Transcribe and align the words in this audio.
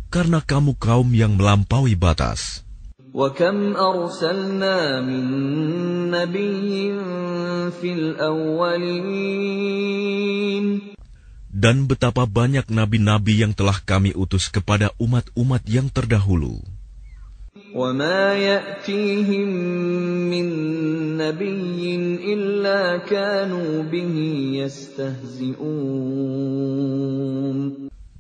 Karena 0.08 0.40
kamu 0.40 0.72
kaum 0.80 1.12
yang 1.12 1.36
melampaui 1.36 1.92
batas. 2.00 2.64
وكم 3.16 3.76
أرسلنا 3.76 5.00
من 5.00 5.24
نبي 6.12 6.92
في 7.80 7.88
الأولين 7.92 9.06
Dan 11.56 11.88
betapa 11.88 12.28
banyak 12.28 12.68
nabi-nabi 12.68 13.40
yang 13.40 13.56
telah 13.56 13.80
kami 13.80 14.12
utus 14.12 14.52
kepada 14.52 14.92
umat-umat 15.00 15.64
yang 15.64 15.88
terdahulu. 15.88 16.60
وما 17.76 18.36
يأتيهم 18.36 19.48
من 20.32 20.46
نبي 21.16 21.80
إلا 22.32 23.08
كانوا 23.08 23.82
به 23.88 24.16
يستهزئون 24.64 25.56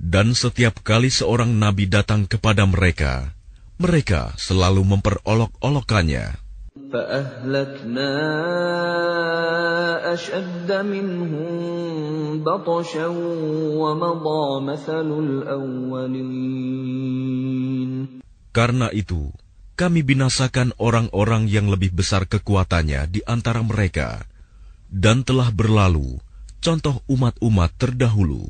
Dan 0.06 0.32
setiap 0.32 0.80
kali 0.80 1.12
seorang 1.12 1.52
nabi 1.52 1.84
datang 1.84 2.24
kepada 2.24 2.64
mereka, 2.64 3.36
mereka 3.80 4.32
selalu 4.40 4.82
memperolok-olokannya. 4.84 6.46
فأهلكنا 6.92 8.12
أشد 10.14 10.70
منهم 10.72 11.50
بطشا 12.44 13.06
ومضى 13.80 14.44
مثل 14.60 15.08
الأولين 15.24 16.76
Karena 18.56 18.88
itu, 18.88 19.36
kami 19.76 20.00
binasakan 20.00 20.72
orang-orang 20.80 21.44
yang 21.44 21.68
lebih 21.68 21.92
besar 21.92 22.24
kekuatannya 22.24 23.04
di 23.12 23.20
antara 23.28 23.60
mereka, 23.60 24.24
dan 24.88 25.20
telah 25.20 25.52
berlalu 25.52 26.16
contoh 26.64 27.04
umat-umat 27.04 27.76
terdahulu. 27.76 28.48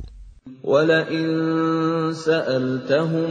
ولئن 0.67 1.31
سألتهم 2.15 3.31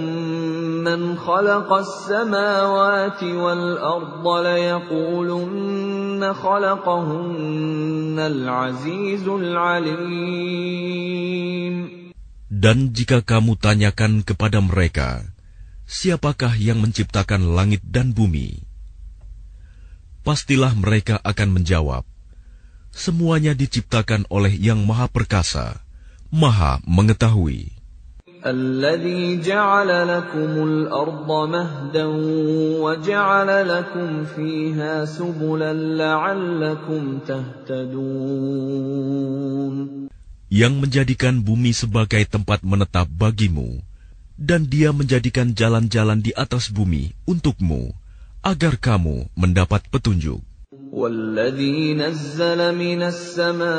من 0.84 1.18
خلق 1.20 1.74
السماوات 1.74 3.24
والأرض 3.24 4.28
ليقولن 4.28 6.34
خلقهن 6.34 8.20
العزيز 8.20 9.28
العليم 9.28 10.76
Dan 12.56 12.96
jika 12.96 13.20
kamu 13.20 13.60
tanyakan 13.60 14.24
kepada 14.24 14.64
mereka, 14.64 15.28
siapakah 15.84 16.56
yang 16.56 16.80
menciptakan 16.80 17.52
langit 17.52 17.84
dan 17.84 18.16
bumi? 18.16 18.64
Pastilah 20.24 20.72
mereka 20.72 21.20
akan 21.20 21.52
menjawab, 21.52 22.08
semuanya 22.96 23.52
diciptakan 23.52 24.24
oleh 24.32 24.56
Yang 24.56 24.88
Maha 24.88 25.12
Perkasa, 25.12 25.84
Maha 26.34 26.84
Mengetahui. 26.84 27.76
الذي 28.46 29.42
جعل 29.42 29.90
لكم 29.90 30.52
الأرض 30.70 31.30
مهدا 31.50 32.06
وجعل 32.78 33.50
لكم 33.70 34.26
فيها 34.38 35.06
سبلا 35.06 35.74
لعلكم 35.74 37.20
تهتدون 37.26 38.96
Yang 40.46 40.74
menjadikan 40.78 41.42
bumi 41.42 41.74
sebagai 41.74 42.22
tempat 42.30 42.62
menetap 42.62 43.10
bagimu, 43.10 43.82
dan 44.38 44.70
dia 44.70 44.94
menjadikan 44.94 45.58
jalan-jalan 45.58 46.22
di 46.22 46.30
atas 46.38 46.70
bumi 46.70 47.18
untukmu, 47.26 47.98
agar 48.46 48.78
kamu 48.78 49.26
mendapat 49.34 49.82
petunjuk. 49.90 50.40
والذي 50.90 51.94
نزل 51.94 52.76
من 52.76 53.04
السماء 53.04 53.70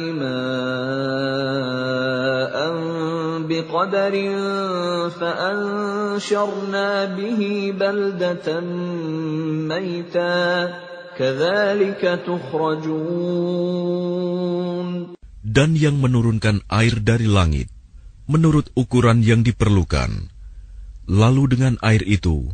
ماء 0.00 1.18
بقدر 3.48 4.14
فأنشرنا 5.10 6.90
به 7.04 7.40
بلدة 7.80 8.60
ميتا 9.70 10.38
كذلك 11.18 12.02
تخرجون 12.26 13.28
Dan 15.48 15.74
yang 15.74 15.98
menurunkan 15.98 16.60
air 16.70 17.00
dari 17.02 17.24
langit, 17.26 17.72
menurut 18.30 18.70
ukuran 18.78 19.24
yang 19.26 19.42
diperlukan. 19.42 20.30
Lalu 21.08 21.56
dengan 21.56 21.80
air 21.82 22.04
itu, 22.04 22.52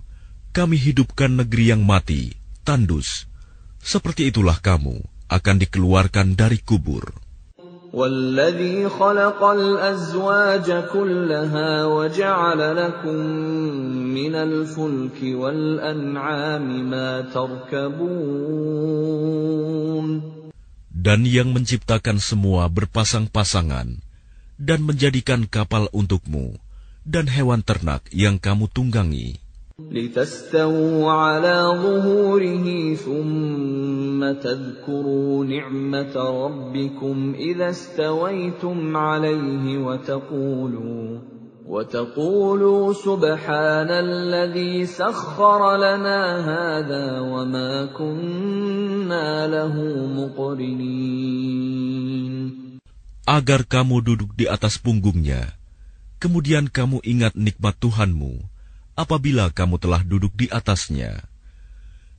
kami 0.55 0.79
hidupkan 0.79 1.35
negeri 1.37 1.75
yang 1.75 1.83
mati, 1.83 2.38
tandus. 2.69 3.29
Seperti 3.85 4.33
itulah 4.33 4.59
kamu 4.59 5.05
akan 5.29 5.57
dikeluarkan 5.61 6.37
dari 6.37 6.59
kubur. 6.61 7.25
والذي 7.95 8.91
خلق 8.91 9.39
الأزواج 9.39 10.67
كلها 10.91 11.85
وجعل 11.87 12.61
لكم 12.77 13.21
من 14.19 14.35
الفلك 14.35 15.19
والأنعام 15.23 16.91
ما 16.91 17.31
تركبون 17.31 18.35
Dan 21.05 21.29
yang 21.29 21.53
menciptakan 21.53 22.17
semua 22.17 22.65
berpasang-pasangan, 22.73 24.01
dan 24.57 24.81
menjadikan 24.81 25.45
kapal 25.45 25.93
untukmu, 25.93 26.57
dan 27.05 27.29
hewan 27.29 27.61
ternak 27.61 28.01
yang 28.09 28.41
kamu 28.41 28.73
tunggangi. 28.73 29.37
لتستووا 29.92 31.12
على 31.12 31.58
ظهوره 31.82 32.96
ثم 32.96 34.22
تذكروا 34.42 35.46
نعمة 35.46 36.16
ربكم 36.16 37.34
إذا 37.40 37.70
استويتم 37.70 38.98
عليه 38.98 39.78
وتقولوا 39.78 41.20
وتقولوا 41.70 42.94
سبحان 42.94 43.90
الذي 43.90 44.86
سخر 44.86 45.62
لنا 45.78 46.22
هذا 46.42 47.20
وما 47.22 47.86
كنا 47.94 49.48
له 49.48 49.76
مقرنين. 50.18 51.70
Agar 53.30 53.62
kamu 53.62 54.02
duduk 54.02 54.34
di 54.34 54.50
atas 54.50 54.82
punggungnya, 54.82 55.54
kemudian 56.18 56.66
kamu 56.66 56.98
ingat 57.06 57.38
nikmat 57.38 57.78
Tuhanmu, 57.78 58.42
apabila 59.00 59.48
kamu 59.56 59.80
telah 59.80 60.04
duduk 60.04 60.36
di 60.36 60.52
atasnya, 60.52 61.24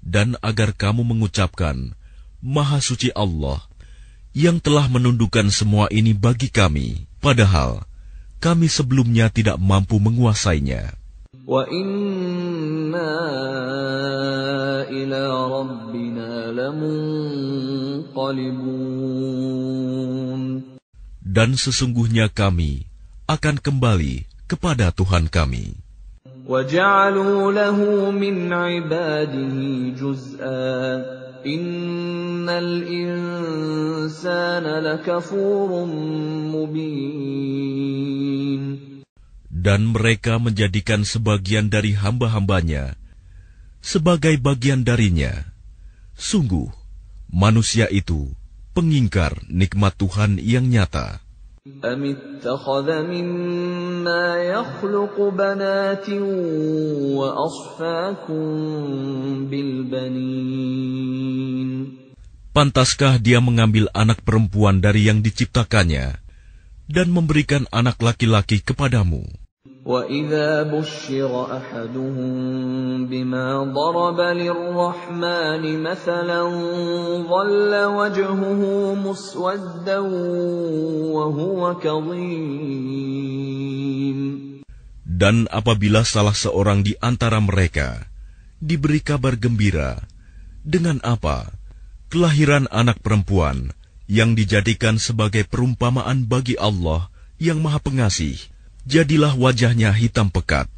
dan 0.01 0.41
agar 0.41 0.73
kamu 0.73 1.05
mengucapkan, 1.05 1.93
Maha 2.41 2.81
Suci 2.81 3.13
Allah, 3.13 3.61
yang 4.33 4.57
telah 4.57 4.89
menundukkan 4.89 5.53
semua 5.53 5.93
ini 5.93 6.17
bagi 6.17 6.49
kami, 6.49 7.05
padahal 7.21 7.85
kami 8.41 8.73
sebelumnya 8.73 9.29
tidak 9.29 9.61
mampu 9.61 10.01
menguasainya. 10.01 10.97
Wa 11.45 11.69
inna 11.69 13.13
ila 14.89 15.23
rabbina 15.29 16.49
Dan 21.31 21.55
sesungguhnya 21.55 22.33
kami 22.33 22.89
akan 23.29 23.57
kembali 23.61 24.27
kepada 24.51 24.91
Tuhan 24.91 25.31
kami. 25.31 25.90
وجعلوا 26.50 27.52
له 27.52 27.78
من 28.14 28.54
عباده 28.54 29.58
جزءا 29.98 31.06
إن 31.46 32.50
الإنسان 32.50 33.46
لكفور 34.66 35.70
مبين 36.54 37.66
Dan 39.66 39.90
mereka 39.90 40.38
menjadikan 40.38 41.02
sebagian 41.02 41.74
dari 41.74 41.98
hamba-hambanya 41.98 42.94
sebagai 43.82 44.38
bagian 44.38 44.86
darinya. 44.86 45.34
Sungguh, 46.14 46.70
manusia 47.34 47.90
itu 47.90 48.30
pengingkar 48.78 49.42
nikmat 49.50 49.98
Tuhan 49.98 50.38
yang 50.38 50.70
nyata. 50.70 51.18
أم 51.70 52.02
اتخذ 52.06 52.88
مما 53.10 54.26
يخلق 54.38 55.16
بنات 55.18 56.10
وأصفاكم 57.18 58.46
بالبنين 59.50 60.90
Pantaskah 62.56 63.20
dia 63.20 63.44
mengambil 63.44 63.92
anak 63.92 64.24
perempuan 64.24 64.80
dari 64.80 65.12
yang 65.12 65.20
diciptakannya 65.26 66.16
dan 66.88 67.08
memberikan 67.12 67.68
anak 67.68 68.00
laki-laki 68.00 68.64
kepadamu? 68.64 69.28
وإذا 69.86 70.74
بشر 70.74 71.30
أحدهم 71.58 73.06
بما 73.06 73.48
ضرب 73.70 74.20
للرحمن 74.20 75.64
مثلا 75.82 76.42
ظل 77.30 77.74
وجهه 77.74 78.62
مسودا 78.98 80.00
وهو 81.14 81.62
كظيم 81.78 83.38
Dan 85.16 85.48
apabila 85.48 86.04
salah 86.04 86.36
seorang 86.36 86.84
di 86.84 86.98
antara 87.00 87.40
mereka 87.40 88.10
diberi 88.60 89.00
kabar 89.00 89.38
gembira 89.38 90.02
dengan 90.66 91.00
apa 91.06 91.56
kelahiran 92.10 92.68
anak 92.74 93.00
perempuan 93.00 93.72
yang 94.10 94.34
dijadikan 94.34 94.98
sebagai 94.98 95.48
perumpamaan 95.48 96.26
bagi 96.28 96.60
Allah 96.60 97.08
yang 97.40 97.64
Maha 97.64 97.80
Pengasih, 97.80 98.36
jadilah 98.90 99.34
wajahnya 99.34 99.90
hitam 99.92 100.30
pekat 100.30 100.70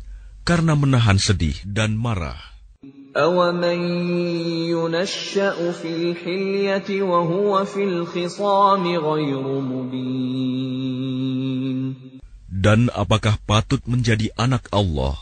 karena 0.47 0.73
menahan 0.79 1.19
sedih 1.19 1.59
dan 1.67 1.99
marah. 1.99 2.39
أَوَمَن 3.17 3.79
يُنَشَّأُ 4.69 5.57
فِي 5.73 5.89
الْحِلْيَةِ 5.89 6.85
وَهُوَ 7.01 7.65
فِي 7.65 7.81
الْخِصَامِ 7.83 8.83
غَيْرُ 8.85 9.45
مُبِينٍ 9.57 10.77
Dan 12.47 12.93
apakah 12.93 13.41
patut 13.41 13.81
menjadi 13.89 14.29
anak 14.37 14.69
Allah, 14.69 15.17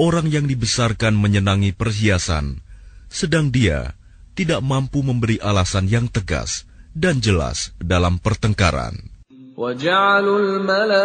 orang 0.00 0.32
yang 0.32 0.48
dibesarkan 0.48 1.12
menyenangi 1.20 1.76
perhiasan, 1.76 2.64
sedang 3.12 3.52
dia 3.52 3.92
tidak 4.32 4.64
mampu 4.64 5.04
memberi 5.04 5.36
alasan 5.42 5.84
yang 5.84 6.08
tegas 6.08 6.64
dan 6.96 7.20
jelas 7.20 7.76
dalam 7.76 8.16
pertengkaran. 8.16 9.11
وَجَعَلُوا 9.58 10.38
الْمَلَائِكَةَ 10.40 10.98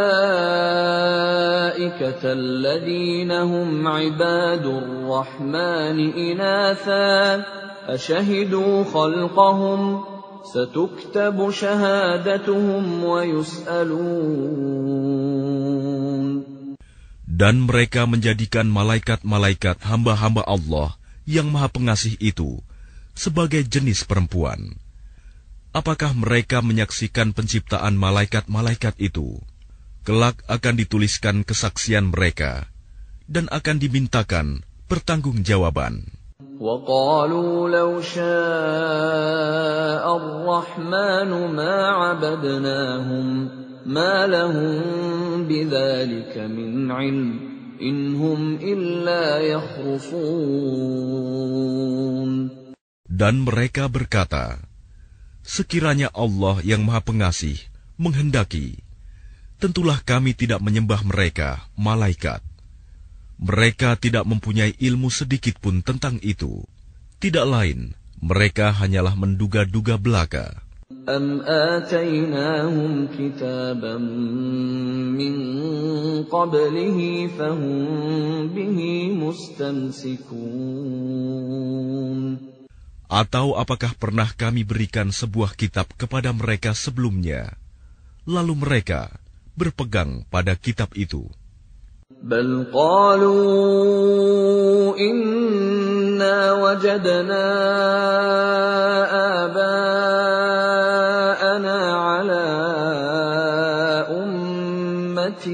الَّذِينَ 2.24 3.32
هُمْ 3.32 3.88
عِبَادُ 3.88 4.66
الرَّحْمَنِ 4.66 5.98
إِنَاثًا 6.14 7.44
أَشَهِدُوا 7.90 8.84
خَلْقَهُمْ 8.94 9.82
سَتُكْتَبُ 10.54 11.38
شَهَادَتُهُمْ 11.52 13.04
وَيُسْأَلُونَ 13.04 14.04
Dan 17.28 17.68
mereka 17.68 18.08
menjadikan 18.08 18.72
malaikat-malaikat 18.72 19.84
hamba-hamba 19.84 20.48
Allah 20.48 20.96
yang 21.28 21.52
maha 21.52 21.68
pengasih 21.68 22.16
itu 22.24 22.64
sebagai 23.18 23.68
jenis 23.68 24.08
perempuan. 24.08 24.80
Apakah 25.74 26.14
mereka 26.14 26.62
menyaksikan 26.62 27.34
penciptaan 27.34 27.98
malaikat-malaikat 27.98 28.94
itu? 29.02 29.42
Kelak 30.06 30.46
akan 30.46 30.76
dituliskan 30.78 31.42
kesaksian 31.42 32.14
mereka 32.14 32.70
dan 33.26 33.50
akan 33.50 33.82
dimintakan 33.82 34.62
pertanggungjawaban. 34.86 36.14
وَقَالُوا 36.64 37.70
لَوْ 37.70 38.02
شَاءَ 38.06 38.26
الرَّحْمَنُ 40.06 41.32
مَا 41.58 41.76
عَبَدْنَاهُمْ 41.90 43.28
مَا 43.90 44.28
لَهُم 44.30 45.48
بِذَلِكَ 45.50 46.38
مِنْ 46.38 46.92
عِلْمٍ 46.92 47.54
إِنْ 47.82 48.16
هُمْ 48.16 48.62
إِلَّا 48.62 49.26
يَخْرُصُونَ 49.44 50.22
Dan 53.10 53.46
mereka 53.46 53.90
berkata, 53.90 54.58
Sekiranya 55.48 56.08
Allah 56.16 56.64
yang 56.64 56.88
Maha 56.88 57.04
Pengasih 57.04 57.60
menghendaki, 58.00 58.80
tentulah 59.60 60.00
kami 60.00 60.32
tidak 60.32 60.64
menyembah 60.64 61.04
mereka, 61.04 61.68
malaikat. 61.76 62.40
Mereka 63.44 64.00
tidak 64.00 64.24
mempunyai 64.24 64.72
ilmu 64.80 65.12
sedikit 65.12 65.60
pun 65.60 65.84
tentang 65.84 66.16
itu. 66.24 66.64
Tidak 67.20 67.44
lain, 67.44 67.92
mereka 68.24 68.72
hanyalah 68.72 69.20
menduga-duga 69.20 70.00
belaka. 70.00 70.64
أَمْ 71.04 71.42
آتَيْنَاهُمْ 71.44 73.08
كِتَابًا 73.12 73.98
مِّن 75.20 75.36
قَبْلِهِ 76.32 77.28
فَهُم 77.28 78.48
بِهِ 78.56 78.80
مُسْتَمْسِكُونَ 79.12 80.34
Atau 83.14 83.54
apakah 83.54 83.94
pernah 83.94 84.26
kami 84.34 84.66
berikan 84.66 85.14
sebuah 85.14 85.54
kitab 85.54 85.86
kepada 85.94 86.34
mereka 86.34 86.74
sebelumnya, 86.74 87.54
lalu 88.26 88.58
mereka 88.58 89.14
berpegang 89.54 90.26
pada 90.34 90.58
kitab 90.58 90.90
itu? 90.98 91.30
بَلْ 92.24 92.72
قَالُوا 92.72 93.36
إِنَّا 94.96 96.54
وَجَدْنَا 96.54 97.48
آبَاءَنَا 99.44 100.58
عَلَىٰ 101.94 102.50
أُمَّةٍ 104.10 105.46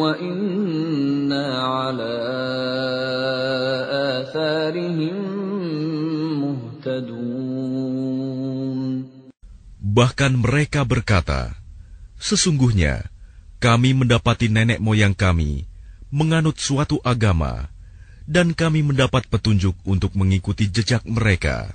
وَإِنَّا 0.00 1.44
عَلَىٰ 1.60 2.18
آثَارِهِم 4.24 5.20
مُهْتَدُونَ 5.20 5.43
Bahkan 9.81 10.31
mereka 10.37 10.85
berkata, 10.85 11.57
Sesungguhnya 12.21 13.09
kami 13.57 13.97
mendapati 13.97 14.49
nenek 14.53 14.77
moyang 14.77 15.17
kami 15.17 15.65
menganut 16.13 16.61
suatu 16.61 17.01
agama, 17.01 17.73
dan 18.29 18.53
kami 18.53 18.81
mendapat 18.85 19.25
petunjuk 19.29 19.73
untuk 19.85 20.13
mengikuti 20.13 20.69
jejak 20.69 21.05
mereka. 21.05 21.73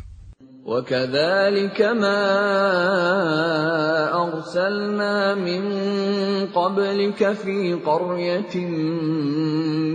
وَكَذَٰلِكَ 0.66 1.80
مَا 1.82 2.22
أَرْسَلْنَا 4.22 5.34
مِن 5.34 5.62
قَبْلِكَ 6.54 7.32
فِي 7.32 7.74
قَرْيَةٍ 7.74 8.54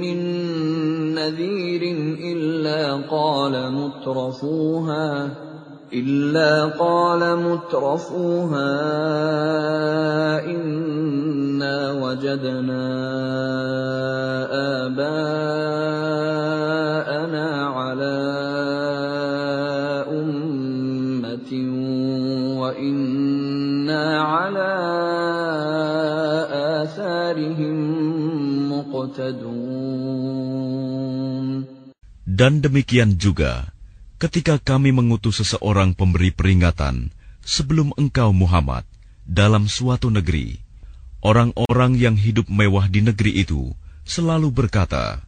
مِّن 0.02 0.20
نَّذِيرٍ 1.16 1.84
إِلَّا 2.34 3.08
قَالَ 3.10 3.54
مُتْرَفُوهَا 3.72 5.46
إلا 5.94 6.66
قال 6.66 7.38
مترفوها 7.40 8.72
إنا 10.46 11.92
وجدنا 11.92 12.86
آباءنا 14.86 15.66
على 17.68 18.45
Dan 32.36 32.60
demikian 32.60 33.16
juga, 33.16 33.72
ketika 34.20 34.60
kami 34.60 34.92
mengutus 34.92 35.40
seseorang 35.40 35.96
pemberi 35.96 36.36
peringatan 36.36 37.16
sebelum 37.40 37.96
engkau 37.96 38.36
Muhammad 38.36 38.84
dalam 39.24 39.72
suatu 39.72 40.12
negeri, 40.12 40.60
orang-orang 41.24 41.96
yang 41.96 42.20
hidup 42.20 42.52
mewah 42.52 42.92
di 42.92 43.08
negeri 43.08 43.40
itu 43.40 43.72
selalu 44.04 44.52
berkata, 44.52 45.24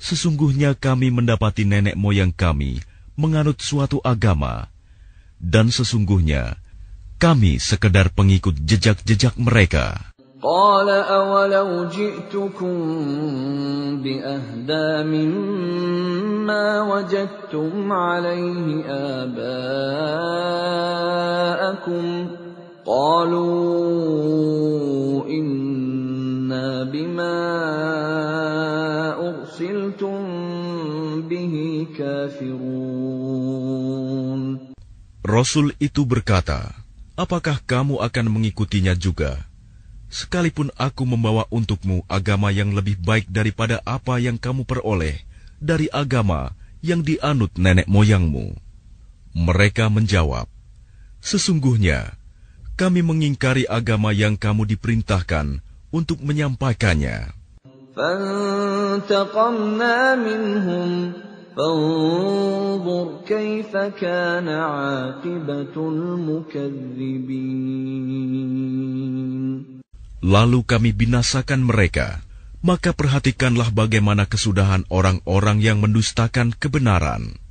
Sesungguhnya 0.00 0.72
kami 0.72 1.12
mendapati 1.12 1.68
nenek 1.68 1.92
moyang 1.92 2.32
kami 2.32 2.80
menganut 3.20 3.60
suatu 3.60 4.00
agama, 4.00 4.72
Dan 5.36 5.68
sesungguhnya, 5.68 6.56
kami 7.20 7.60
sekedar 7.60 8.08
pengikut 8.16 8.56
jejak-jejak 8.64 9.36
mereka. 9.36 10.15
قال 10.41 10.89
أولو 10.89 11.85
جئتكم 11.85 12.77
بأهدى 14.01 15.03
مما 15.05 16.81
وجدتم 16.81 17.91
عليه 17.93 18.85
آباءكم 19.21 20.41
قالوا 22.85 24.01
إنا 25.29 26.83
بما 26.89 27.37
أرسلتم 29.29 30.19
به 31.29 31.87
كافرون 31.97 33.21
Rasul 35.21 35.77
itu 35.77 36.01
berkata, 36.01 36.73
Apakah 37.13 37.61
kamu 37.69 38.01
akan 38.01 38.25
mengikutinya 38.25 38.97
juga? 38.97 39.45
Sekalipun 40.06 40.70
aku 40.78 41.02
membawa 41.02 41.50
untukmu 41.50 42.06
agama 42.06 42.54
yang 42.54 42.72
lebih 42.72 42.96
baik 43.02 43.26
daripada 43.26 43.82
apa 43.82 44.22
yang 44.22 44.38
kamu 44.38 44.62
peroleh 44.62 45.22
dari 45.58 45.90
agama 45.90 46.54
yang 46.84 47.02
dianut 47.02 47.50
nenek 47.58 47.90
moyangmu. 47.90 48.54
Mereka 49.36 49.92
menjawab, 49.92 50.48
Sesungguhnya, 51.20 52.14
kami 52.78 53.02
mengingkari 53.02 53.66
agama 53.66 54.14
yang 54.14 54.38
kamu 54.38 54.68
diperintahkan 54.76 55.58
untuk 55.90 56.22
menyampaikannya 56.22 57.34
Lalu 70.25 70.61
kami 70.61 70.93
binasakan 70.93 71.65
mereka. 71.65 72.21
Maka 72.61 72.93
perhatikanlah 72.93 73.73
bagaimana 73.73 74.29
kesudahan 74.29 74.85
orang-orang 74.93 75.57
yang 75.65 75.81
mendustakan 75.81 76.53
kebenaran. 76.53 77.41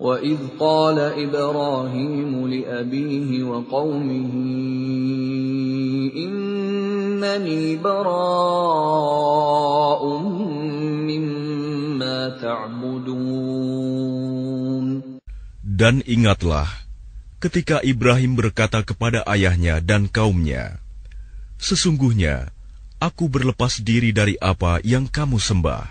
وإذ 0.00 0.56
قال 0.56 0.96
إبراهيم 0.96 2.32
لأبيه 2.48 3.44
وقومه 3.44 4.32
إنني 6.16 7.76
براء 7.76 9.22
مما 11.04 12.18
تعبدون 12.40 13.80
Dan 15.80 16.04
ingatlah, 16.04 16.68
ketika 17.40 17.80
Ibrahim 17.80 18.36
berkata 18.36 18.84
kepada 18.84 19.24
ayahnya 19.24 19.80
dan 19.80 20.12
kaumnya, 20.12 20.76
Sesungguhnya, 21.55 22.51
aku 22.99 23.31
berlepas 23.31 23.79
diri 23.79 24.11
dari 24.11 24.35
apa 24.39 24.79
yang 24.83 25.07
kamu 25.07 25.39
sembah. 25.39 25.83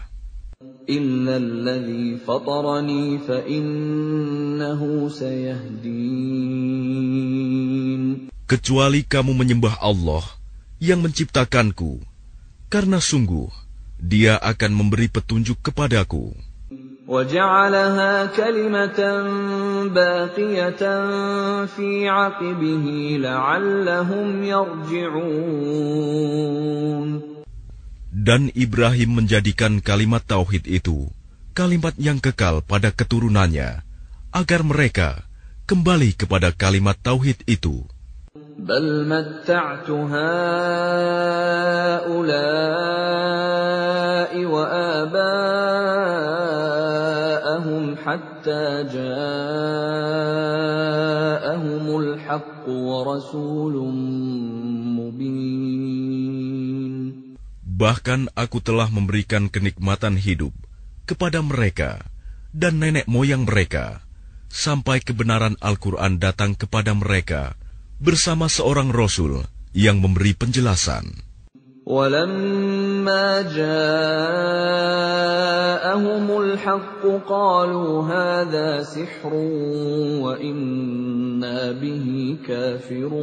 Kecuali 8.45 9.01
kamu 9.09 9.33
menyembah 9.33 9.75
Allah 9.81 10.25
yang 10.77 11.01
menciptakanku, 11.01 12.05
karena 12.69 13.01
sungguh 13.01 13.49
Dia 14.05 14.37
akan 14.37 14.77
memberi 14.77 15.09
petunjuk 15.09 15.65
kepadaku. 15.65 16.37
وجعلها 17.10 18.26
كلمة 18.38 19.00
باقية 19.90 20.84
في 21.66 22.10
عقبه 22.10 22.86
لعلهم 23.22 24.44
يرجعون 24.44 25.90
Dan 28.10 28.52
Ibrahim 28.54 29.24
menjadikan 29.24 29.82
kalimat 29.82 30.22
tauhid 30.22 30.70
itu 30.70 31.10
kalimat 31.58 31.98
yang 31.98 32.22
kekal 32.22 32.62
pada 32.62 32.94
keturunannya, 32.94 33.82
agar 34.30 34.62
mereka 34.62 35.26
kembali 35.66 36.14
kepada 36.14 36.54
kalimat 36.54 36.94
tauhid 37.00 37.42
itu. 37.50 37.90
بل 38.60 39.08
متعت 39.08 39.90
هؤلاء 39.90 40.30
حتى 48.44 48.92
جاءهم 48.92 49.16
الحق 51.88 52.66
ورسول 52.68 53.76
مبين 55.00 55.88
Bahkan 57.80 58.36
aku 58.36 58.60
telah 58.60 58.92
memberikan 58.92 59.48
kenikmatan 59.48 60.20
hidup 60.20 60.52
kepada 61.08 61.40
mereka 61.40 62.04
dan 62.52 62.84
nenek 62.84 63.08
moyang 63.08 63.48
mereka, 63.48 64.04
sampai 64.52 65.00
kebenaran 65.00 65.56
Al-Quran 65.64 66.20
datang 66.20 66.60
kepada 66.60 66.92
mereka 66.92 67.56
bersama 68.04 68.52
seorang 68.52 68.92
Rasul 68.92 69.48
yang 69.72 70.04
memberi 70.04 70.36
penjelasan. 70.36 71.24
ولما 73.04 73.52
جاءهم 73.52 73.92
الحق 76.44 77.04
قالوا 77.28 77.92
هذا 78.08 78.84
سحر 78.88 79.34
وإنا 80.24 81.72
به 81.76 82.38
كافرون 82.48 83.20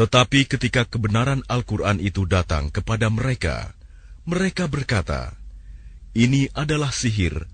Tetapi 0.00 0.48
ketika 0.48 0.88
kebenaran 0.88 1.44
Al-Quran 1.44 2.00
itu 2.00 2.24
datang 2.24 2.72
kepada 2.72 3.12
mereka, 3.12 3.76
mereka 4.24 4.64
berkata, 4.64 5.36
Ini 6.16 6.48
adalah 6.56 6.88
sihir, 6.88 7.44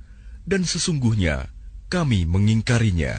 dan 0.47 0.63
sesungguhnya 0.63 1.51
kami 1.91 2.23
mengingkarinya. 2.23 3.19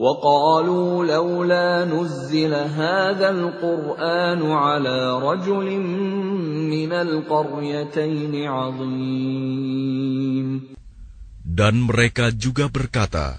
وقالوا 0.00 1.04
لولا 1.04 1.84
نزل 1.84 2.54
هذا 2.54 3.28
القرآن 3.30 4.40
على 4.40 4.98
رجل 5.20 5.68
من 6.72 6.92
القريتين 6.92 8.34
عظيم 8.48 9.60
Dan 11.50 11.84
mereka 11.84 12.32
juga 12.32 12.72
berkata, 12.72 13.36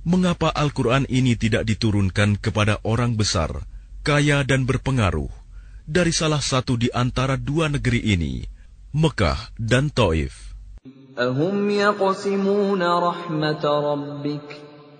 Mengapa 0.00 0.48
Al-Quran 0.50 1.04
ini 1.06 1.36
tidak 1.36 1.68
diturunkan 1.68 2.40
kepada 2.40 2.80
orang 2.82 3.14
besar, 3.14 3.62
kaya 4.00 4.40
dan 4.42 4.64
berpengaruh, 4.64 5.28
dari 5.84 6.10
salah 6.10 6.40
satu 6.40 6.74
di 6.80 6.88
antara 6.90 7.36
dua 7.36 7.68
negeri 7.68 8.00
ini, 8.16 8.42
Mekah 8.90 9.54
dan 9.60 9.92
Taif? 9.92 10.50
أهم 11.20 11.70
يقسمون 11.70 12.82
رحمة 12.82 13.64
ربك 13.64 14.63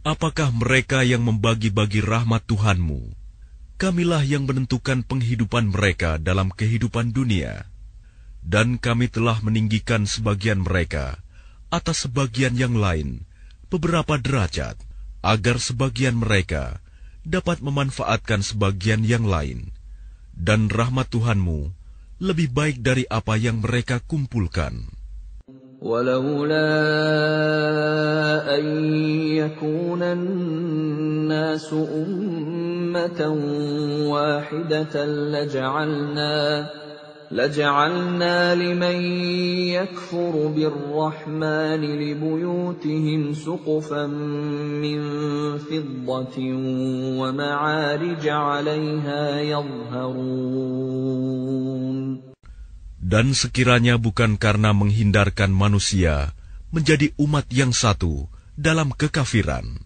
Apakah 0.00 0.48
mereka 0.48 1.04
yang 1.04 1.28
membagi-bagi 1.28 2.00
rahmat 2.00 2.48
Tuhanmu? 2.48 3.12
Kamilah 3.76 4.24
yang 4.24 4.48
menentukan 4.48 5.04
penghidupan 5.04 5.68
mereka 5.68 6.16
dalam 6.16 6.48
kehidupan 6.48 7.12
dunia. 7.12 7.68
Dan 8.40 8.80
kami 8.80 9.12
telah 9.12 9.36
meninggikan 9.44 10.08
sebagian 10.08 10.64
mereka 10.64 11.20
atas 11.68 12.08
sebagian 12.08 12.56
yang 12.56 12.80
lain 12.80 13.28
beberapa 13.68 14.16
derajat, 14.16 14.80
agar 15.20 15.60
sebagian 15.60 16.16
mereka 16.16 16.80
dapat 17.20 17.60
memanfaatkan 17.60 18.40
sebagian 18.40 19.04
yang 19.04 19.28
lain. 19.28 19.68
Dan 20.32 20.72
rahmat 20.72 21.12
Tuhanmu 21.12 21.76
lebih 22.24 22.48
baik 22.56 22.80
dari 22.80 23.04
apa 23.04 23.36
yang 23.36 23.60
mereka 23.60 24.00
kumpulkan. 24.00 24.99
ولولا 25.82 26.68
أن 28.58 28.64
يكون 29.32 30.02
الناس 30.02 31.72
أمة 31.72 33.20
واحدة 34.12 35.06
لجعلنا 35.06 36.70
لجعلنا 37.30 38.54
لمن 38.54 39.00
يكفر 39.70 40.52
بالرحمن 40.56 41.80
لبيوتهم 41.80 43.32
سقفا 43.32 44.06
من 44.06 45.00
فضة 45.58 46.38
ومعارج 47.20 48.28
عليها 48.28 49.40
يظهرون. 49.40 50.90
Dan 53.00 53.32
sekiranya 53.32 53.96
bukan 53.96 54.36
karena 54.36 54.76
menghindarkan 54.76 55.48
manusia 55.48 56.36
menjadi 56.68 57.16
umat 57.16 57.48
yang 57.48 57.72
satu 57.72 58.28
dalam 58.60 58.92
kekafiran, 58.92 59.80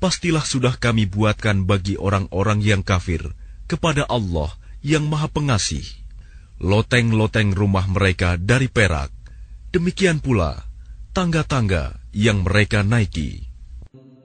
pastilah 0.00 0.42
sudah 0.42 0.80
kami 0.80 1.04
buatkan 1.04 1.68
bagi 1.68 2.00
orang-orang 2.00 2.64
yang 2.64 2.80
kafir 2.80 3.36
kepada 3.68 4.08
Allah 4.08 4.48
yang 4.80 5.04
Maha 5.04 5.28
Pengasih 5.28 5.84
loteng-loteng 6.58 7.54
rumah 7.54 7.86
mereka 7.86 8.34
dari 8.34 8.66
perak, 8.66 9.14
demikian 9.70 10.18
pula 10.18 10.66
tangga-tangga 11.14 12.02
yang 12.10 12.42
mereka 12.42 12.82
naiki. 12.82 13.47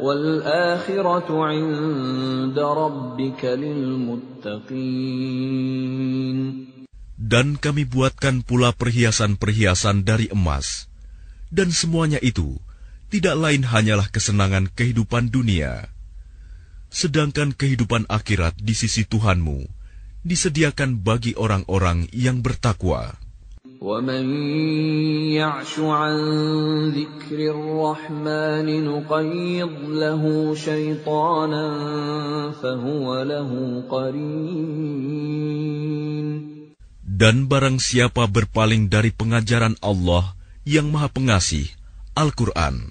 والآخرة 0.00 1.28
عند 1.30 2.58
ربك 2.58 3.42
للمتقين 3.44 4.84
Dan 7.14 7.56
kami 7.56 7.88
buatkan 7.88 8.44
pula 8.44 8.76
perhiasan-perhiasan 8.76 10.04
dari 10.04 10.28
emas. 10.28 10.92
Dan 11.48 11.72
semuanya 11.72 12.20
itu 12.20 12.60
tidak 13.08 13.38
lain 13.38 13.64
hanyalah 13.64 14.10
kesenangan 14.12 14.68
kehidupan 14.68 15.32
dunia. 15.32 15.88
Sedangkan 16.92 17.56
kehidupan 17.56 18.04
akhirat 18.12 18.58
di 18.60 18.74
sisi 18.76 19.08
Tuhanmu 19.08 19.64
disediakan 20.26 21.00
bagi 21.00 21.32
orang-orang 21.38 22.10
yang 22.12 22.44
bertakwa. 22.44 23.16
ومن 23.84 24.24
يعش 25.36 25.76
عن 25.78 26.16
ذكر 26.96 27.36
الرحمن 27.36 28.66
نقيض 28.84 29.74
له 29.92 30.22
شيطانا 30.56 31.66
فهو 32.62 33.06
له 33.22 33.50
قرين 33.92 35.44
Dan 37.14 37.46
barang 37.46 37.78
siapa 37.78 38.26
berpaling 38.26 38.90
dari 38.90 39.14
pengajaran 39.14 39.78
Allah 39.78 40.34
yang 40.66 40.90
Maha 40.90 41.06
Pengasih, 41.12 41.70
Al-Quran, 42.18 42.90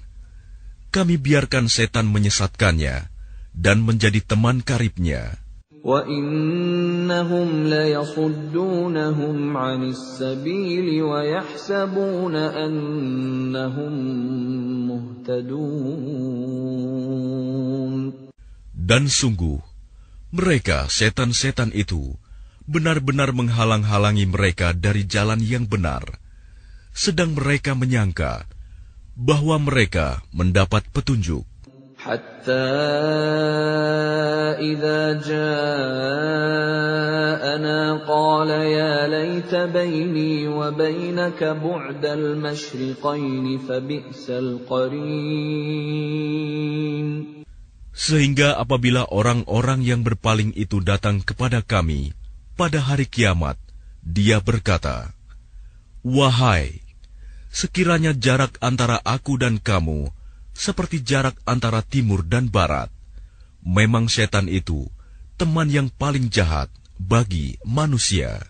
kami 0.88 1.20
biarkan 1.20 1.68
setan 1.68 2.08
menyesatkannya 2.08 3.04
dan 3.52 3.84
menjadi 3.84 4.24
teman 4.24 4.64
karibnya. 4.64 5.44
وَإِنَّهُمْ 5.84 7.48
لَيَصُدُّونَهُمْ 7.68 9.36
عَنِ 9.56 9.80
السَّبِيلِ 9.92 11.02
وَيَحْسَبُونَ 11.04 12.34
أَنَّهُمْ 12.36 13.92
مُهْتَدُونَ 14.88 15.94
Dan 18.72 19.08
sungguh, 19.12 19.60
mereka 20.32 20.88
setan-setan 20.88 21.68
itu 21.76 22.16
benar-benar 22.64 23.36
menghalang-halangi 23.36 24.24
mereka 24.24 24.72
dari 24.72 25.04
jalan 25.04 25.44
yang 25.44 25.68
benar, 25.68 26.04
sedang 26.96 27.36
mereka 27.36 27.76
menyangka 27.76 28.48
bahwa 29.16 29.60
mereka 29.60 30.24
mendapat 30.32 30.84
petunjuk. 30.96 31.44
حتى 32.04 32.68
إذا 34.60 35.24
جاءنا 35.24 36.44
قال 38.04 38.50
يا 38.50 39.08
ليت 39.08 39.54
بيني 39.72 40.48
وبينك 40.48 41.40
بعد 41.44 42.04
المشرقين 42.04 43.58
فبئس 43.58 44.30
القرين 44.30 45.54
Sehingga 47.94 48.58
apabila 48.58 49.06
orang-orang 49.08 49.80
yang 49.86 50.02
berpaling 50.04 50.52
itu 50.58 50.82
datang 50.84 51.22
kepada 51.24 51.62
kami 51.64 52.12
pada 52.58 52.82
hari 52.82 53.06
kiamat, 53.08 53.56
dia 54.02 54.42
berkata, 54.42 55.14
Wahai, 56.04 56.82
sekiranya 57.54 58.12
jarak 58.12 58.58
antara 58.60 58.98
aku 59.06 59.38
dan 59.38 59.62
kamu 59.62 60.10
seperti 60.59 60.99
jarak 60.99 61.39
antara 61.47 61.79
timur 61.79 62.27
dan 62.27 62.51
barat. 62.51 62.91
Memang 63.63 64.11
setan 64.11 64.51
itu 64.51 64.91
teman 65.39 65.71
yang 65.71 65.87
paling 65.87 66.27
jahat 66.27 66.67
bagi 66.99 67.55
manusia. 67.63 68.43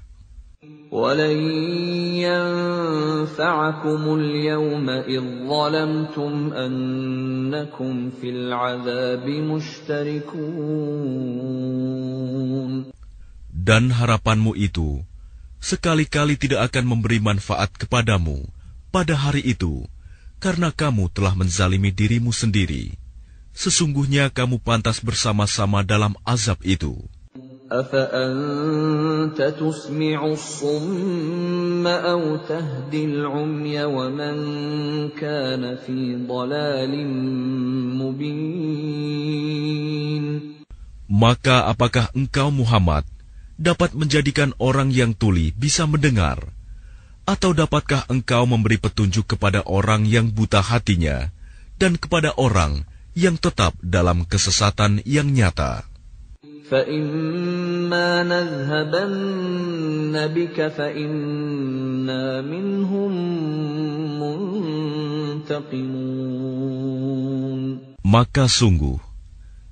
Dan 13.54 13.84
harapanmu 13.93 14.58
itu 14.58 15.06
sekali-kali 15.62 16.41
tidak 16.41 16.74
akan 16.74 16.86
memberi 16.89 17.22
manfaat 17.22 17.69
kepadamu 17.78 18.50
pada 18.89 19.13
hari 19.13 19.45
itu 19.45 19.86
karena 20.39 20.71
kamu 20.71 21.12
telah 21.12 21.36
menzalimi 21.36 21.91
dirimu 21.91 22.32
sendiri. 22.32 22.95
Sesungguhnya 23.52 24.32
kamu 24.32 24.63
pantas 24.63 25.04
bersama-sama 25.04 25.84
dalam 25.84 26.15
azab 26.23 26.63
itu. 26.63 26.95
Maka 41.10 41.69
apakah 41.69 42.06
engkau 42.17 42.49
Muhammad 42.49 43.06
dapat 43.60 43.91
menjadikan 43.93 44.56
orang 44.58 44.89
yang 44.89 45.13
tuli 45.13 45.54
bisa 45.54 45.86
mendengar? 45.86 46.59
Atau 47.30 47.54
dapatkah 47.54 48.10
engkau 48.10 48.50
memberi 48.50 48.82
petunjuk 48.82 49.38
kepada 49.38 49.62
orang 49.70 50.02
yang 50.10 50.34
buta 50.34 50.65
hatinya 50.65 51.30
dan 51.78 51.94
kepada 51.94 52.34
orang 52.42 52.89
yang 53.13 53.38
tetap 53.38 53.78
dalam 53.86 54.26
kesesatan 54.26 55.06
yang 55.06 55.30
nyata? 55.30 55.86
Maka 68.10 68.46
sungguh, 68.50 68.98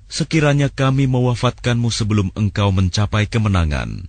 sekiranya 0.06 0.70
kami 0.70 1.10
mewafatkanmu 1.10 1.90
sebelum 1.90 2.30
engkau 2.38 2.70
mencapai 2.70 3.26
kemenangan, 3.26 4.06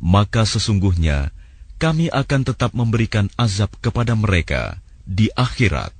maka 0.00 0.48
sesungguhnya 0.48 1.36
kami 1.81 2.09
akan 2.09 2.41
tetap 2.41 2.73
memberikan 2.73 3.29
azab 3.37 3.69
kepada 3.81 4.17
mereka 4.17 4.81
di 5.05 5.29
akhirat. 5.33 5.97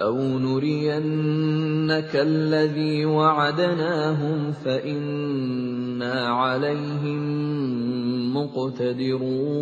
أو 0.00 0.16
نرينك 0.40 2.12
الذي 2.16 3.04
وعدناهم 3.04 4.52
فإنا 4.64 6.16
عليهم 6.32 7.22
مقتدرون 8.32 9.60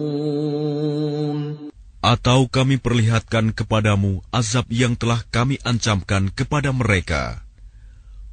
Atau 1.99 2.47
kami 2.47 2.79
perlihatkan 2.79 3.51
kepadamu 3.51 4.23
azab 4.31 4.71
yang 4.71 4.95
telah 4.95 5.19
kami 5.35 5.59
ancamkan 5.67 6.31
kepada 6.31 6.71
mereka. 6.71 7.43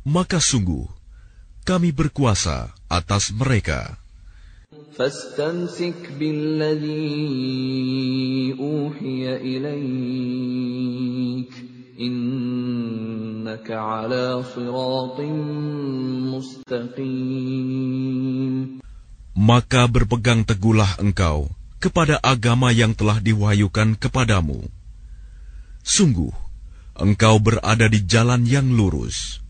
Maka 0.06 0.38
sungguh, 0.38 0.86
kami 1.66 1.90
berkuasa 1.90 2.78
atas 2.86 3.34
mereka. 3.34 3.98
فاستمسك 5.00 6.16
بالذي 6.20 6.96
أوحي 8.60 9.36
إليك 9.44 11.54
إنك 12.00 13.72
على 13.72 14.44
صراط 14.56 15.20
مستقيم 16.32 18.56
Maka 19.36 19.84
berpegang 19.92 20.48
teguhlah 20.48 20.96
engkau 20.96 21.52
kepada 21.84 22.16
agama 22.24 22.72
yang 22.72 22.96
telah 22.96 23.20
diwahyukan 23.20 24.00
kepadamu. 24.00 24.64
Sungguh, 25.84 26.32
engkau 26.96 27.36
berada 27.44 27.92
di 27.92 28.00
jalan 28.08 28.48
yang 28.48 28.72
lurus. 28.72 29.44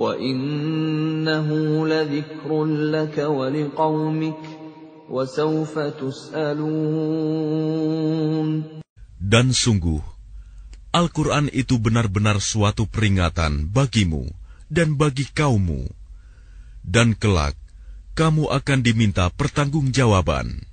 وَإِنَّهُ 0.00 1.48
لَذِكْرٌ 1.86 2.50
لَكَ 2.64 3.16
وَلِقَوْمِكَ 3.20 4.42
وَسَوْفَ 5.12 5.74
تُسْأَلُونَ 6.00 6.80
Dan 9.20 9.52
sungguh, 9.52 10.00
Al-Quran 10.96 11.52
itu 11.52 11.76
benar-benar 11.76 12.40
suatu 12.40 12.88
peringatan 12.88 13.68
bagimu 13.68 14.24
dan 14.72 14.96
bagi 14.96 15.28
kaummu. 15.28 15.84
Dan 16.80 17.12
kelak, 17.12 17.60
kamu 18.16 18.48
akan 18.48 18.80
diminta 18.80 19.28
pertanggungjawaban. 19.28 20.64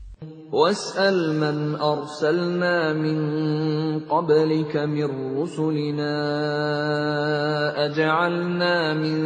واسأل 0.51 1.35
من 1.35 1.75
أرسلنا 1.75 2.95
من 2.95 3.19
قبلك 4.07 4.73
من 4.87 5.35
رسلنا 5.35 6.15
أجعلنا 7.85 8.93
من 8.95 9.17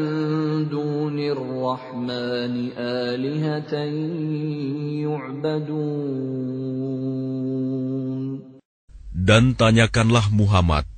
دون 0.65 1.17
الرحمن 1.19 2.53
آلهة 2.77 3.73
يعبدون 5.05 6.01
Dan 9.21 9.53
tanyakanlah 9.53 10.33
Muhammad 10.33 10.89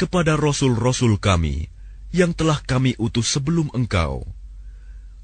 kepada 0.00 0.40
rasul-rasul 0.40 1.20
kami 1.20 1.68
yang 2.16 2.32
telah 2.32 2.64
kami 2.64 2.96
utus 2.96 3.28
sebelum 3.28 3.68
engkau. 3.76 4.24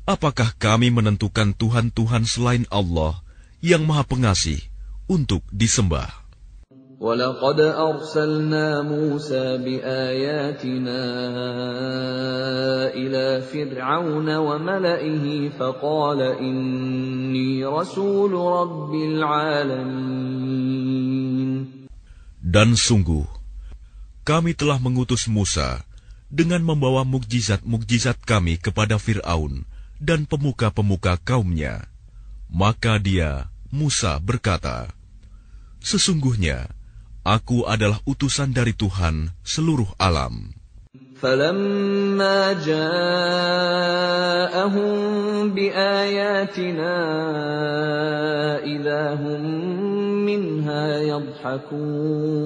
Apakah 0.05 0.53
kami 0.61 0.92
menentukan 0.92 1.57
Tuhan-Tuhan 1.57 2.29
selain 2.29 2.68
Allah 2.68 3.24
yang 3.64 3.87
Maha 3.87 4.05
Pengasih 4.05 4.61
untuk 5.09 5.44
disembah? 5.53 6.24
ولقد 7.05 7.61
أرسلنا 7.61 8.83
موسى 8.83 9.59
بآياتنا 9.61 11.03
إلى 12.96 13.42
فرعون 13.44 14.29
وملئه 14.37 15.48
فقال 15.59 16.20
إني 16.22 17.66
رسول 17.66 18.33
رب 18.33 18.94
العالمين 18.94 20.64
Dan 22.44 22.79
sungguh, 22.79 23.27
kami 24.22 24.55
telah 24.55 24.79
mengutus 24.79 25.27
Musa 25.27 25.83
dengan 26.31 26.62
membawa 26.62 27.03
mukjizat-mukjizat 27.03 28.22
kami 28.22 28.62
kepada 28.62 28.94
Fir'aun 28.96 29.66
dan 29.98 30.22
pemuka-pemuka 30.24 31.18
kaumnya. 31.18 31.88
Maka 32.50 33.03
dia, 33.03 33.50
Musa 33.74 34.20
berkata, 34.22 34.92
Sesungguhnya, 35.83 36.70
aku 37.27 37.66
adalah 37.66 37.98
utusan 38.07 38.55
dari 38.55 38.72
Tuhan 38.72 39.35
seluruh 39.42 39.90
alam. 39.98 40.55
فلما 41.24 42.53
جاءهم 42.68 42.85
بآياتنا 45.55 46.96
إذا 48.61 49.14
هم 49.14 49.42
منها 50.29 50.85
يضحكون 51.00 52.44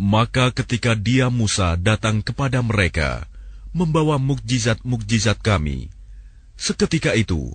Maka 0.00 0.48
ketika 0.50 0.96
dia 0.98 1.28
Musa 1.30 1.76
datang 1.76 2.24
kepada 2.24 2.64
mereka, 2.64 3.28
membawa 3.70 4.18
mukjizat-mukjizat 4.18 5.38
kami, 5.44 5.92
seketika 6.56 7.14
itu 7.14 7.54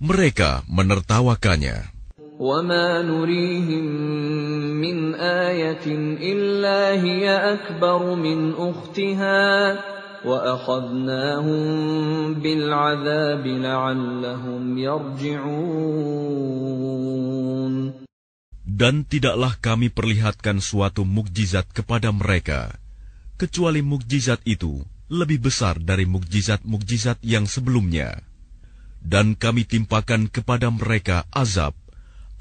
mereka 0.00 0.62
menertawakannya. 0.68 1.96
وما 2.36 3.00
نريهم 3.02 3.84
من 4.76 5.14
آية 5.16 5.86
إلا 6.20 7.00
هي 7.00 7.24
أكبر 7.32 8.14
من 8.14 8.52
أختها 8.52 9.80
وأخذناهم 10.24 11.64
بالعذاب 12.34 13.46
لعلهم 13.46 14.78
يرجعون 14.78 16.06
Dan 18.76 19.08
tidaklah 19.08 19.56
kami 19.56 19.88
perlihatkan 19.88 20.60
suatu 20.60 21.08
mukjizat 21.08 21.64
kepada 21.72 22.12
mereka, 22.12 22.76
kecuali 23.40 23.80
mukjizat 23.80 24.44
itu 24.44 24.84
lebih 25.08 25.48
besar 25.48 25.80
dari 25.80 26.04
mukjizat-mukjizat 26.04 27.24
yang 27.24 27.48
sebelumnya. 27.48 28.20
Dan 29.06 29.38
kami 29.38 29.62
timpakan 29.62 30.26
kepada 30.26 30.66
mereka 30.72 31.22
azab 31.30 31.72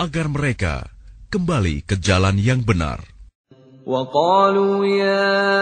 agar 0.01 0.25
mereka 0.27 0.89
kembali 1.29 1.85
ke 1.85 1.95
jalan 1.99 2.41
yang 2.41 2.65
benar. 2.65 3.15
وقالوا 3.85 4.81
يا 4.97 5.53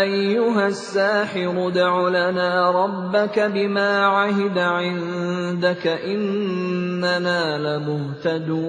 أيها 0.00 0.66
الساحر 0.70 1.50
ادع 1.68 2.08
لنا 2.08 2.70
ربك 2.70 3.38
بما 3.38 3.90
عهد 4.06 4.58
عندك 4.58 5.86
إننا 5.86 7.58
لمهتدون 7.58 8.62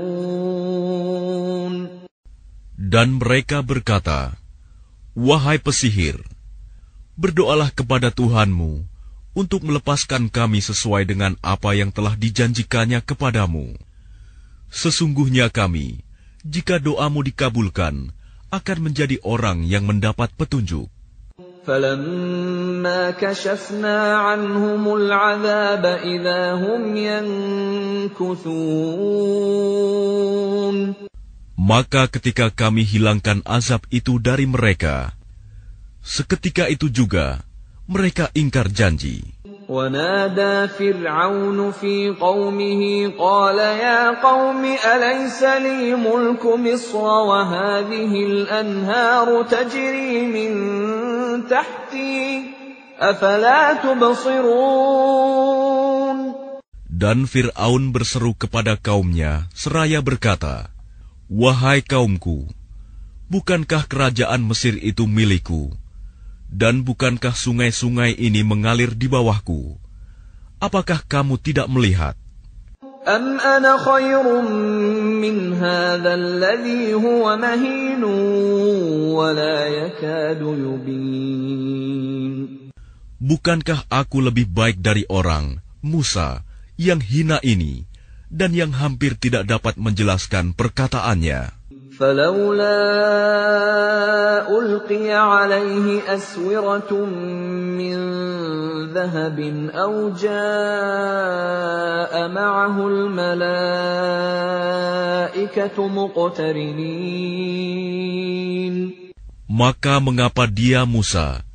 Dan 2.83 3.21
mereka 3.21 3.61
berkata, 3.61 4.33
Wahai 5.13 5.61
pesihir, 5.61 6.17
berdoalah 7.13 7.69
kepada 7.69 8.09
Tuhanmu 8.09 8.86
untuk 9.37 9.65
melepaskan 9.65 10.29
kami 10.29 10.61
sesuai 10.61 11.09
dengan 11.09 11.33
apa 11.41 11.73
yang 11.73 11.89
telah 11.89 12.13
dijanjikannya 12.13 13.01
kepadamu. 13.01 13.73
Sesungguhnya 14.69 15.49
kami, 15.49 16.01
jika 16.45 16.77
doamu 16.77 17.25
dikabulkan, 17.25 18.13
akan 18.53 18.77
menjadi 18.81 19.17
orang 19.25 19.65
yang 19.65 19.89
mendapat 19.89 20.29
petunjuk. 20.37 20.89
فلما 21.63 23.15
كشفنا 23.15 23.99
عنهم 24.13 24.83
العذاب 24.95 25.85
إذا 26.03 26.59
هم 26.59 26.81
ينكثون 28.11 28.43
Maka 31.63 32.11
ketika 32.11 32.51
kami 32.51 32.83
hilangkan 32.83 33.39
azab 33.47 33.87
itu 33.87 34.19
dari 34.19 34.43
mereka, 34.43 35.15
seketika 36.03 36.67
itu 36.67 36.91
juga 36.91 37.39
mereka 37.87 38.31
ingkar 38.33 38.71
janji. 38.71 39.33
ونادى 39.69 40.67
فرعون 40.67 41.71
في 41.71 42.09
قومه 42.19 43.13
قال 43.19 43.59
يا 43.59 44.21
قوم 44.21 44.65
أليس 44.65 45.43
لي 45.43 45.95
ملك 45.95 46.45
مصر 46.45 46.97
وهذه 46.99 48.13
الأنهار 48.27 49.43
تجري 49.43 50.27
من 50.27 50.51
تحتي 51.47 52.43
أفلا 52.99 53.73
تبصرون 53.83 55.33
Dan 56.93 57.25
Fir'aun 57.25 57.89
berseru 57.89 58.37
kepada 58.37 58.77
kaumnya, 58.77 59.49
seraya 59.51 59.99
berkata, 59.99 60.69
Wahai 61.25 61.81
kaumku, 61.81 62.45
bukankah 63.33 63.89
kerajaan 63.89 64.45
Mesir 64.45 64.77
itu 64.77 65.09
milikku? 65.09 65.73
Dan 66.53 66.85
bukankah 66.85 67.33
sungai-sungai 67.33 68.13
ini 68.13 68.45
mengalir 68.45 68.93
di 68.93 69.09
bawahku? 69.09 69.81
Apakah 70.61 71.01
kamu 71.05 71.41
tidak 71.41 71.65
melihat? 71.67 72.13
أم 73.03 73.35
أنا 73.35 73.83
خير 73.83 74.23
من 75.19 75.53
هذا 75.59 76.13
الذي 76.13 76.93
هو 76.95 77.35
مهين 77.35 78.03
ولا 79.11 79.67
يكاد 79.67 80.39
يبين 80.39 81.93
Bukankah 83.23 83.87
aku 83.87 84.19
lebih 84.19 84.51
baik 84.51 84.83
dari 84.83 85.07
orang, 85.07 85.63
Musa, 85.79 86.43
yang 86.75 86.99
hina 86.99 87.39
ini, 87.39 87.87
dan 88.27 88.51
yang 88.51 88.75
hampir 88.75 89.15
tidak 89.15 89.47
dapat 89.47 89.79
menjelaskan 89.79 90.51
perkataannya? 90.51 91.56
فلولا 91.97 92.79
ألقي 94.49 95.13
عليه 95.13 96.01
أسورة 96.15 97.05
من 97.79 97.97
ذهب 98.93 99.39
أو 99.73 100.09
جاء 100.17 100.33
معه 102.29 102.87
الملائكة 102.87 103.47
مقترنين 105.87 107.53
Maka 109.53 110.01
mengapa 110.01 110.49
dia 110.49 110.81
Musa 110.81 111.45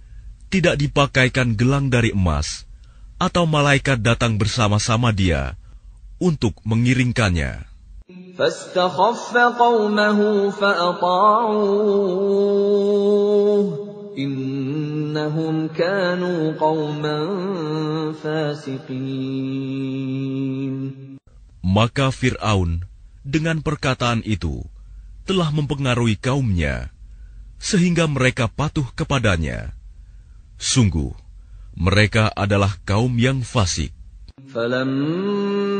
tidak 0.54 0.78
dipakaikan 0.78 1.58
gelang 1.58 1.90
dari 1.90 2.14
emas, 2.14 2.62
atau 3.18 3.42
malaikat 3.42 3.98
datang 3.98 4.38
bersama-sama 4.38 5.10
dia 5.10 5.58
untuk 6.22 6.54
mengiringkannya? 6.62 7.66
فاستخف 8.32 9.36
قومه 9.36 10.50
فأطاعوه 10.50 11.78
إنهم 14.18 15.68
كانوا 15.68 16.52
قوما 16.56 17.18
فاسقين 18.16 19.68
Maka 21.68 22.08
Fir'aun 22.08 22.88
dengan 23.28 23.60
perkataan 23.60 24.24
itu 24.24 24.64
telah 25.28 25.52
mempengaruhi 25.52 26.16
kaumnya, 26.16 26.88
sehingga 27.60 28.08
mereka 28.08 28.48
patuh 28.48 28.88
kepadanya. 28.96 29.76
Sungguh, 30.56 31.12
mereka 31.76 32.32
adalah 32.32 32.72
kaum 32.88 33.20
yang 33.20 33.44
fasik. 33.44 33.92
فلما 34.48 35.71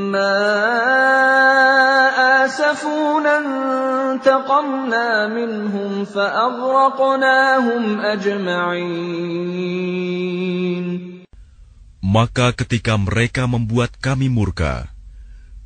آسفونا 2.49 3.35
انتقمنا 3.39 5.29
منهم 5.29 6.05
فأغرقناهم 6.05 8.01
أجمعين 8.01 9.59
Maka 12.09 12.57
ketika 12.57 12.97
mereka 12.97 13.45
membuat 13.45 13.93
kami 14.01 14.33
murka, 14.33 14.89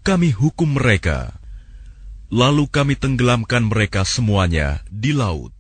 kami 0.03 0.35
hukum 0.35 0.75
mereka, 0.75 1.31
lalu 2.35 2.67
kami 2.67 2.99
tenggelamkan 2.99 3.63
mereka 3.63 4.03
semuanya 4.03 4.83
di 4.91 5.15
laut. 5.15 5.55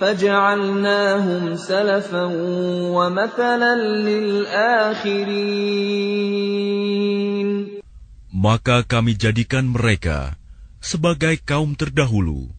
فجعلناهم 0.00 1.56
سلفا 1.56 2.24
ومثلا 2.92 3.74
للآخرين 4.04 5.46
Maka 8.30 8.84
kami 8.84 9.16
jadikan 9.16 9.70
mereka 9.70 10.36
sebagai 10.82 11.40
kaum 11.40 11.72
terdahulu 11.72 12.50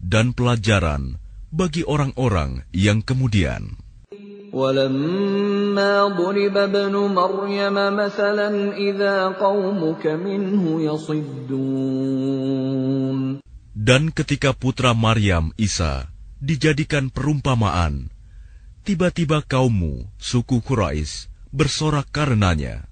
dan 0.00 0.32
pelajaran 0.32 1.20
bagi 1.52 1.84
orang-orang 1.84 2.64
yang 2.72 3.04
kemudian. 3.04 3.76
ولما 4.50 6.18
ضرب 6.18 6.56
ابن 6.56 6.94
مريم 7.14 7.76
مثلا 7.94 8.74
إذا 8.74 9.38
قومك 9.38 10.06
منه 10.06 10.62
يصدون 10.82 12.50
Dan 13.80 14.10
ketika 14.12 14.50
putra 14.52 14.92
Maryam 14.92 15.56
Isa 15.56 16.10
dijadikan 16.42 17.08
perumpamaan, 17.08 18.12
tiba-tiba 18.84 19.40
kaummu, 19.46 20.04
suku 20.20 20.60
Quraisy, 20.60 21.30
bersorak 21.48 22.10
karenanya. 22.12 22.90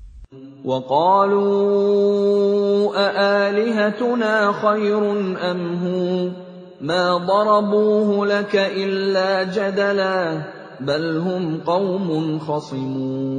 وقالوا 0.64 2.18
أآلهتنا 2.96 4.52
خير 4.52 5.02
أم 5.50 5.60
هو 5.84 6.30
ما 6.80 7.16
ضربوه 7.16 8.26
لك 8.26 8.54
إلا 8.56 9.44
جدلا 9.54 10.42
بل 10.80 11.16
هم 11.18 11.60
قوم 11.66 12.38
خصمون 12.38 13.38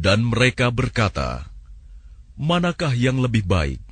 Dan 0.00 0.24
mereka 0.32 0.72
berkata, 0.72 1.44
Manakah 2.40 2.96
yang 2.96 3.20
lebih 3.20 3.44
baik, 3.44 3.84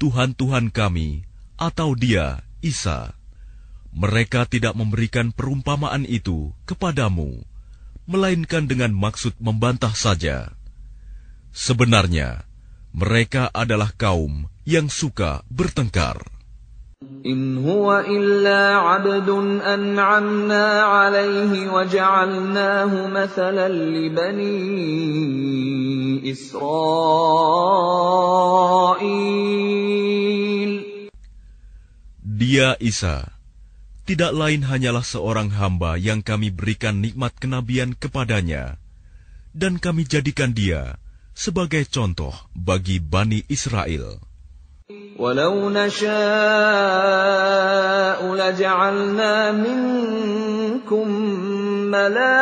Tuhan-Tuhan 0.00 0.72
kami 0.72 1.28
atau 1.60 1.92
dia, 1.92 2.40
Isa? 2.64 3.12
Mereka 3.92 4.48
tidak 4.48 4.72
memberikan 4.72 5.36
perumpamaan 5.36 6.08
itu 6.08 6.48
kepadamu, 6.64 7.44
melainkan 8.09 8.65
dengan 8.65 8.89
maksud 8.89 9.37
membantah 9.37 9.93
saja. 9.93 10.57
Sebenarnya, 11.53 12.49
mereka 12.89 13.53
adalah 13.53 13.93
kaum 13.93 14.49
yang 14.65 14.89
suka 14.89 15.45
bertengkar. 15.53 16.17
In 17.23 17.63
huwa 17.63 18.03
illa 18.03 18.99
abdun 18.99 19.63
an'amna 19.63 20.83
alaihi 20.83 21.71
wa 21.71 21.87
ja'alnahu 21.87 23.07
mathalan 23.07 23.71
li 23.71 24.11
bani 24.11 24.57
Israel. 26.27 26.59
Dia 32.39 32.75
Isa, 32.83 33.38
tidak 34.08 34.36
lain 34.36 34.68
hanyalah 34.68 35.00
seorang 35.00 35.48
hamba 35.56 35.96
yang 35.96 36.20
kami 36.20 36.52
berikan 36.52 37.00
nikmat 37.00 37.32
kenabian 37.40 37.96
kepadanya, 37.96 38.76
dan 39.56 39.80
kami 39.80 40.04
jadikan 40.04 40.52
dia 40.52 41.00
sebagai 41.32 41.88
contoh 41.88 42.36
bagi 42.52 43.00
Bani 43.00 43.42
Israel. 43.48 44.20
ولو 45.16 45.70
نشاء 45.70 46.04
لجعلنا 48.34 49.52
منكم 49.52 51.08
ملائكة 51.88 52.36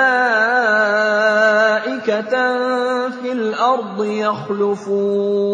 في 3.23 3.33
الأرض 3.33 4.05
يخلفون 4.05 5.53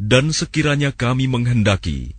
Dan 0.00 0.34
sekiranya 0.34 0.90
kami 0.90 1.30
menghendaki, 1.30 2.18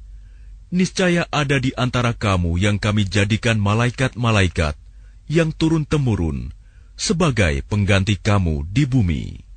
niscaya 0.71 1.27
ada 1.29 1.59
di 1.59 1.75
antara 1.75 2.15
kamu 2.15 2.55
yang 2.57 2.79
kami 2.79 3.03
jadikan 3.03 3.59
malaikat-malaikat 3.59 4.79
yang 5.27 5.51
turun-temurun 5.51 6.55
sebagai 6.95 7.63
pengganti 7.67 8.15
kamu 8.19 8.67
di 8.69 8.83
bumi. 8.87 9.51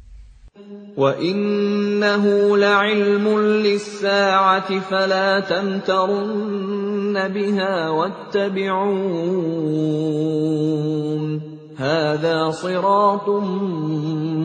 وإنه 0.94 2.24
لعلم 2.56 3.26
للساعة 3.66 4.80
فلا 4.80 5.40
تمترن 5.40 7.28
بها 7.28 7.88
واتبعون 7.90 9.34
هذا 11.74 12.50
صراط 12.50 13.28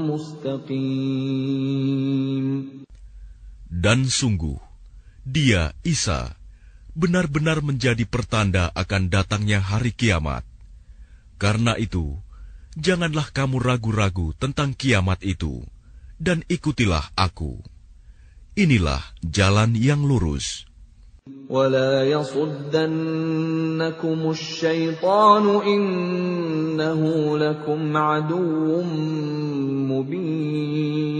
مستقيم 0.10 1.70
Dan 3.70 4.12
sungguh, 4.12 4.58
dia, 5.24 5.72
Isa, 5.88 6.36
benar-benar 6.98 7.64
menjadi 7.64 8.04
pertanda 8.04 8.74
akan 8.76 9.08
datangnya 9.08 9.64
hari 9.64 9.96
kiamat. 9.96 10.44
Karena 11.40 11.80
itu, 11.80 12.20
janganlah 12.76 13.32
kamu 13.32 13.64
ragu-ragu 13.64 14.36
tentang 14.36 14.76
kiamat 14.76 15.24
itu, 15.24 15.64
dan 16.20 16.44
ikutilah 16.52 17.16
aku. 17.16 17.64
Inilah 18.60 19.00
jalan 19.24 19.78
yang 19.80 20.04
lurus. 20.04 20.70
ولا 21.50 22.04
يصدنكم 22.10 22.90
الشيطان 24.30 25.46
إنه 25.66 27.02
لكم 27.38 27.98
عدو 27.98 28.82
مبين 29.90 31.20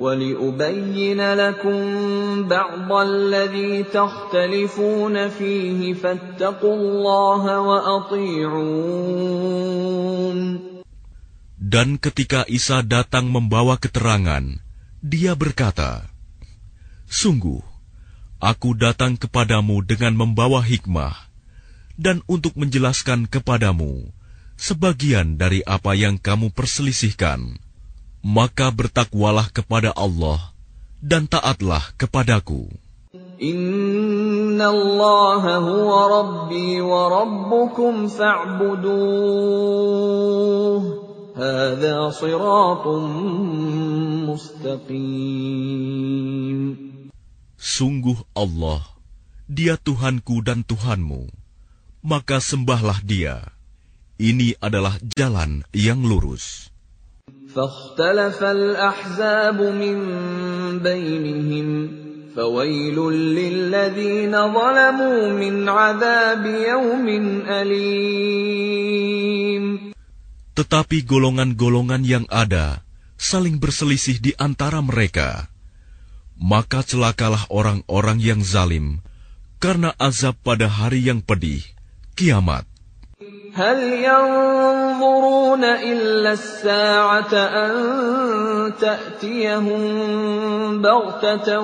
ولأبين 0.00 1.20
لكم 1.20 1.78
بعض 2.48 2.92
الذي 2.92 3.82
تختلفون 3.92 5.28
فيه 5.28 5.94
فاتقوا 5.94 6.76
الله 6.76 7.60
وأطيعون 7.60 8.80
Dan 11.70 12.02
ketika 12.02 12.42
Isa 12.50 12.82
datang 12.82 13.30
membawa 13.30 13.78
keterangan, 13.78 14.42
dia 15.06 15.38
berkata, 15.38 16.10
Sungguh, 17.06 17.62
aku 18.42 18.74
datang 18.74 19.14
kepadamu 19.14 19.78
dengan 19.86 20.18
membawa 20.18 20.66
hikmah, 20.66 21.14
dan 21.94 22.26
untuk 22.26 22.58
menjelaskan 22.58 23.30
kepadamu 23.30 24.10
sebagian 24.58 25.38
dari 25.38 25.62
apa 25.62 25.94
yang 25.94 26.18
kamu 26.18 26.50
perselisihkan. 26.50 27.62
maka 28.25 28.73
bertakwalah 28.73 29.53
kepada 29.53 29.93
Allah 29.93 30.49
dan 30.97 31.29
taatlah 31.29 31.93
kepadaku. 31.93 32.73
Inna 33.37 34.73
Allah 34.73 35.61
huwa 35.61 35.99
Rabbi 36.09 36.81
wa 36.81 37.01
Rabbukum 37.21 38.09
fa'buduh. 38.09 38.89
Hada 41.37 42.09
siratun 42.09 43.03
mustaqim. 44.25 44.89
Sungguh 47.61 48.17
Allah, 48.33 48.81
dia 49.45 49.77
Tuhanku 49.77 50.41
dan 50.41 50.65
Tuhanmu. 50.65 51.29
Maka 52.01 52.41
sembahlah 52.41 53.05
dia. 53.05 53.53
Ini 54.17 54.57
adalah 54.63 54.97
jalan 55.13 55.67
yang 55.75 56.01
lurus. 56.01 56.73
فاختلف 57.54 58.38
الأحزاب 58.42 59.58
من 59.62 59.96
بينهم 60.78 61.68
فويل 62.36 62.96
للذين 63.10 64.30
ظلموا 64.30 65.20
من 65.34 65.68
عذاب 65.68 66.46
يوم 66.46 67.06
أليم 67.46 68.90
Tetapi 70.50 71.08
golongan-golongan 71.08 72.04
yang 72.04 72.28
ada 72.28 72.84
saling 73.16 73.56
berselisih 73.56 74.20
di 74.20 74.36
antara 74.36 74.84
mereka. 74.84 75.48
Maka 76.36 76.84
celakalah 76.84 77.48
orang-orang 77.48 78.20
yang 78.20 78.40
zalim 78.44 79.00
karena 79.60 79.92
azab 80.00 80.36
pada 80.40 80.68
hari 80.68 81.04
yang 81.04 81.20
pedih, 81.20 81.60
kiamat. 82.16 82.64
هل 83.54 83.78
ينظرون 83.82 85.64
إلا 85.64 86.32
الساعة 86.32 87.34
أن 87.34 87.72
تأتيهم 88.78 89.82
بغتة 90.82 91.60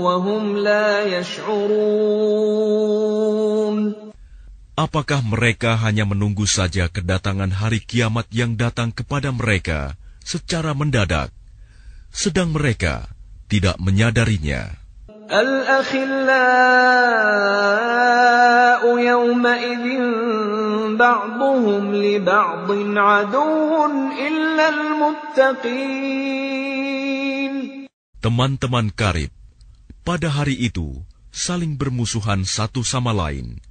وهم 0.00 0.56
لا 0.56 1.04
يشعرون 1.04 2.56
Apakah 4.76 5.24
mereka 5.24 5.72
hanya 5.80 6.04
menunggu 6.04 6.44
saja 6.44 6.92
kedatangan 6.92 7.48
hari 7.48 7.80
kiamat 7.80 8.28
yang 8.28 8.60
datang 8.60 8.92
kepada 8.92 9.32
mereka 9.32 9.96
secara 10.20 10.76
mendadak, 10.76 11.32
sedang 12.12 12.52
mereka 12.52 13.08
tidak 13.48 13.80
menyadarinya? 13.80 14.79
الأخلاء 15.30 16.02
يومئذ 18.98 19.86
بعضهم 20.96 21.94
لبعض 21.94 22.68
عدو 22.96 23.86
إلا 24.14 24.66
المتقين 24.68 25.96
Teman-teman 28.16 28.90
karib 28.90 29.30
pada 30.02 30.26
hari 30.26 30.58
itu 30.58 30.98
saling 31.30 31.78
bermusuhan 31.78 32.42
satu 32.42 32.82
sama 32.82 33.14
lain, 33.14 33.62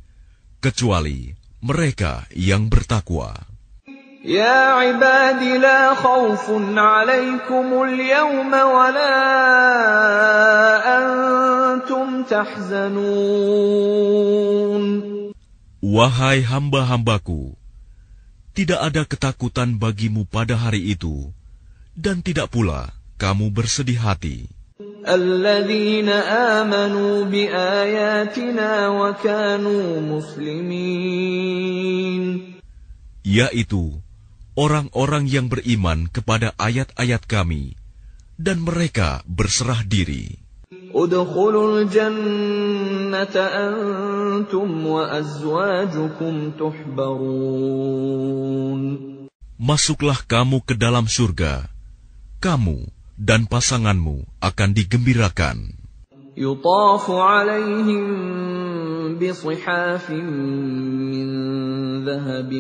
kecuali 0.64 1.36
mereka 1.60 2.24
yang 2.32 2.72
bertakwa. 2.72 3.49
يا 4.26 4.74
عباد 4.74 5.44
لا 5.62 5.94
خوف 5.94 6.50
عليكم 6.78 7.84
اليوم 7.84 8.54
ولا 8.54 9.18
أنتم 10.98 12.24
تحزنون 12.24 13.76
Wahai 15.86 16.42
hamba-hambaku, 16.42 17.54
tidak 18.58 18.82
ada 18.82 19.06
ketakutan 19.06 19.78
bagimu 19.78 20.26
pada 20.26 20.58
hari 20.58 20.82
itu, 20.98 21.30
dan 21.94 22.26
tidak 22.26 22.50
pula 22.50 22.90
kamu 23.22 23.54
bersedih 23.54 24.02
hati. 24.02 24.50
الذين 25.06 26.10
آمنوا 26.10 27.24
بآياتنا 27.30 28.88
وكانوا 28.90 30.02
مسلمين 30.02 31.46
Yaitu 33.26 34.02
orang-orang 34.56 35.28
yang 35.28 35.52
beriman 35.52 36.08
kepada 36.08 36.56
ayat-ayat 36.56 37.28
kami, 37.28 37.76
dan 38.40 38.64
mereka 38.64 39.24
berserah 39.28 39.84
diri. 39.84 40.46
ادخلوا 40.96 41.68
الجنة 41.84 43.36
أنتم 43.36 44.68
وأزواجكم 44.88 46.52
تحبرون 46.56 47.96
Masuklah 49.56 50.20
kamu 50.20 50.68
ke 50.68 50.76
dalam 50.76 51.08
surga, 51.08 51.72
kamu 52.44 52.92
dan 53.16 53.48
pasanganmu 53.48 54.28
akan 54.44 54.70
digembirakan. 54.76 55.80
يطاف 56.36 57.12
عليهم 57.12 58.04
بصحاف 59.20 60.12
من 60.12 61.30
ذهب 62.06 62.52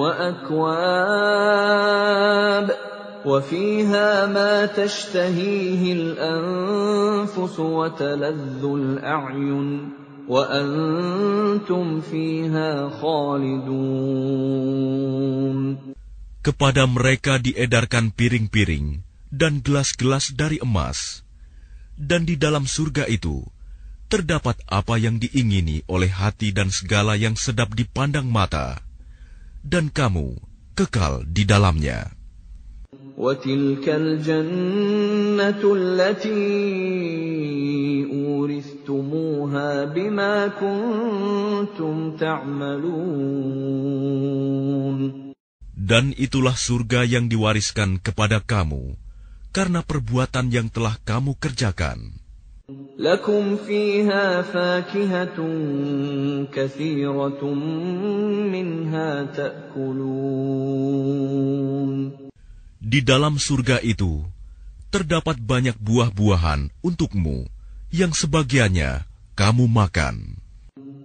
وأكواب 0.00 1.68
وفيها 3.26 4.26
ما 4.26 4.66
تشتهيه 4.66 5.92
الأنفس 5.92 7.60
وتلذ 7.60 8.64
الأعين 8.64 9.68
وأنتم 10.28 12.00
فيها 12.00 12.88
خالدون 13.00 14.38
Kepada 16.38 16.88
mereka 16.88 17.36
diedarkan 17.36 18.08
piring-piring 18.14 19.04
dan 19.28 19.60
gelas-gelas 19.60 20.32
dari 20.32 20.56
emas. 20.64 21.20
Dan 21.98 22.24
di 22.24 22.38
dalam 22.38 22.64
surga 22.64 23.04
itu 23.10 23.42
terdapat 24.13 24.61
apa 24.69 25.01
yang 25.01 25.17
diingini 25.17 25.81
oleh 25.89 26.05
hati 26.05 26.53
dan 26.53 26.69
segala 26.69 27.17
yang 27.17 27.33
sedap 27.33 27.73
dipandang 27.73 28.29
mata, 28.29 28.77
dan 29.65 29.89
kamu 29.89 30.37
kekal 30.77 31.25
di 31.25 31.49
dalamnya. 31.49 32.13
Dan 45.73 46.05
itulah 46.13 46.53
surga 46.53 47.01
yang 47.09 47.25
diwariskan 47.33 47.97
kepada 47.97 48.45
kamu 48.45 48.93
karena 49.49 49.81
perbuatan 49.81 50.53
yang 50.53 50.69
telah 50.69 51.01
kamu 51.01 51.33
kerjakan. 51.41 52.22
لكم 52.98 53.56
فيها 53.56 54.42
فاكهة 54.42 55.38
كثيرة 56.52 57.42
منها 58.52 59.24
تأكلون 59.32 60.68
Di 62.88 63.00
dalam 63.04 63.36
surga 63.36 63.84
itu 63.84 64.24
terdapat 64.88 65.36
banyak 65.36 65.76
buah-buahan 65.80 66.68
untukmu 66.84 67.44
yang 67.92 68.12
sebagiannya 68.12 69.04
kamu 69.36 69.64
makan. 69.68 70.36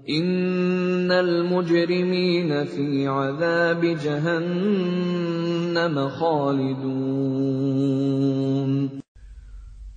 إن 0.03 1.11
المجرمين 1.11 2.65
في 2.65 3.07
عذاب 3.07 3.79
جهنم 4.03 5.95
خالدون 6.09 7.63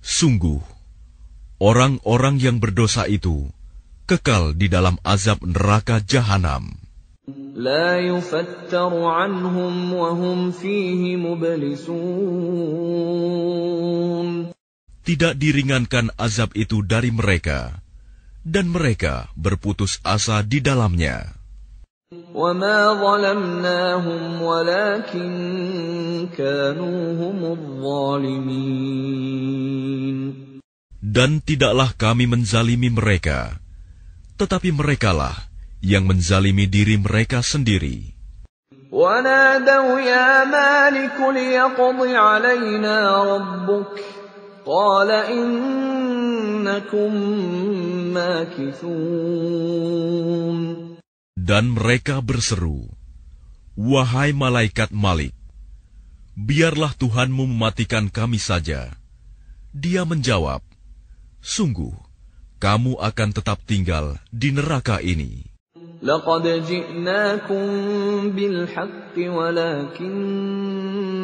Sungguh, 0.07 0.63
orang-orang 1.61 2.37
yang 2.37 2.57
berdosa 2.61 3.09
itu 3.09 3.49
kekal 4.07 4.55
di 4.55 4.71
dalam 4.71 4.95
azab 5.03 5.43
neraka 5.43 5.99
jahanam. 6.01 6.77
لا 7.57 7.99
يفتر 7.99 9.03
عنهم 9.03 9.93
وهم 9.93 10.51
فيه 10.55 11.15
مبلسون 11.19 11.97
Tidak 15.07 15.39
diringankan 15.39 16.11
azab 16.19 16.51
itu 16.55 16.83
dari 16.83 17.15
mereka, 17.15 17.79
dan 18.43 18.67
mereka 18.67 19.31
berputus 19.39 20.03
asa 20.03 20.43
di 20.43 20.59
dalamnya. 20.63 21.31
وما 22.35 22.93
ظلمناهم 23.03 24.41
ولكن 24.41 25.27
كانوا 26.37 26.99
هم 27.19 27.39
الظالمين 27.51 28.97
Dan 31.01 31.39
tidaklah 31.39 31.95
kami 31.95 32.27
menzalimi 32.27 32.91
mereka, 32.91 33.55
tetapi 34.35 34.75
merekalah 34.75 35.47
yang 35.79 36.03
menzalimi 36.03 36.67
diri 36.67 36.99
mereka 36.99 37.39
sendiri. 37.45 38.17
ونادوا 38.87 39.99
يا 39.99 40.47
مالك 40.47 41.19
ليقض 41.19 41.99
علينا 42.07 42.97
ربك 43.35 43.93
قال 44.65 45.11
إنكم 45.11 47.11
ماكثون 48.15 50.07
Dan 51.37 51.69
mereka 51.71 52.19
berseru, 52.19 52.91
Wahai 53.79 54.35
malaikat 54.35 54.91
Malik, 54.91 55.31
biarlah 56.35 56.91
Tuhanmu 56.91 57.47
mematikan 57.47 58.11
kami 58.11 58.35
saja. 58.35 58.91
Dia 59.71 60.03
menjawab, 60.03 60.59
Sungguh, 61.41 61.95
kamu 62.57 62.97
akan 62.99 63.29
tetap 63.31 63.61
tinggal 63.63 64.17
di 64.33 64.51
neraka 64.51 64.99
ini. 64.99 65.57
لقد 65.97 66.45
جئناكم 66.69 67.65
بالحق 68.37 69.15
ولكن 69.17 70.13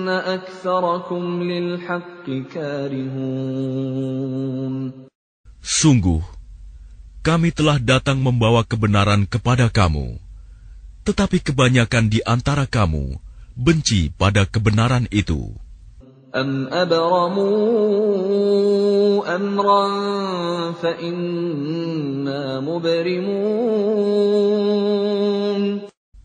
أكثركم 0.09 1.23
للحق 1.43 2.25
كارهون 2.53 3.53
Sungguh, 5.63 6.19
kami 7.23 7.55
telah 7.55 7.79
datang 7.79 8.19
membawa 8.19 8.67
kebenaran 8.67 9.23
kepada 9.23 9.71
kamu, 9.71 10.19
tetapi 11.07 11.39
kebanyakan 11.39 12.11
di 12.11 12.19
antara 12.27 12.67
kamu 12.67 13.15
benci 13.55 14.11
pada 14.11 14.43
kebenaran 14.43 15.07
itu. 15.07 15.55
أَمْ 16.34 16.65
أَبْرَمُوا 16.73 17.45
أَمْرًا 19.36 19.86
فَإِنَّا 20.81 22.59
مُبْرِمُونَ 22.59 24.23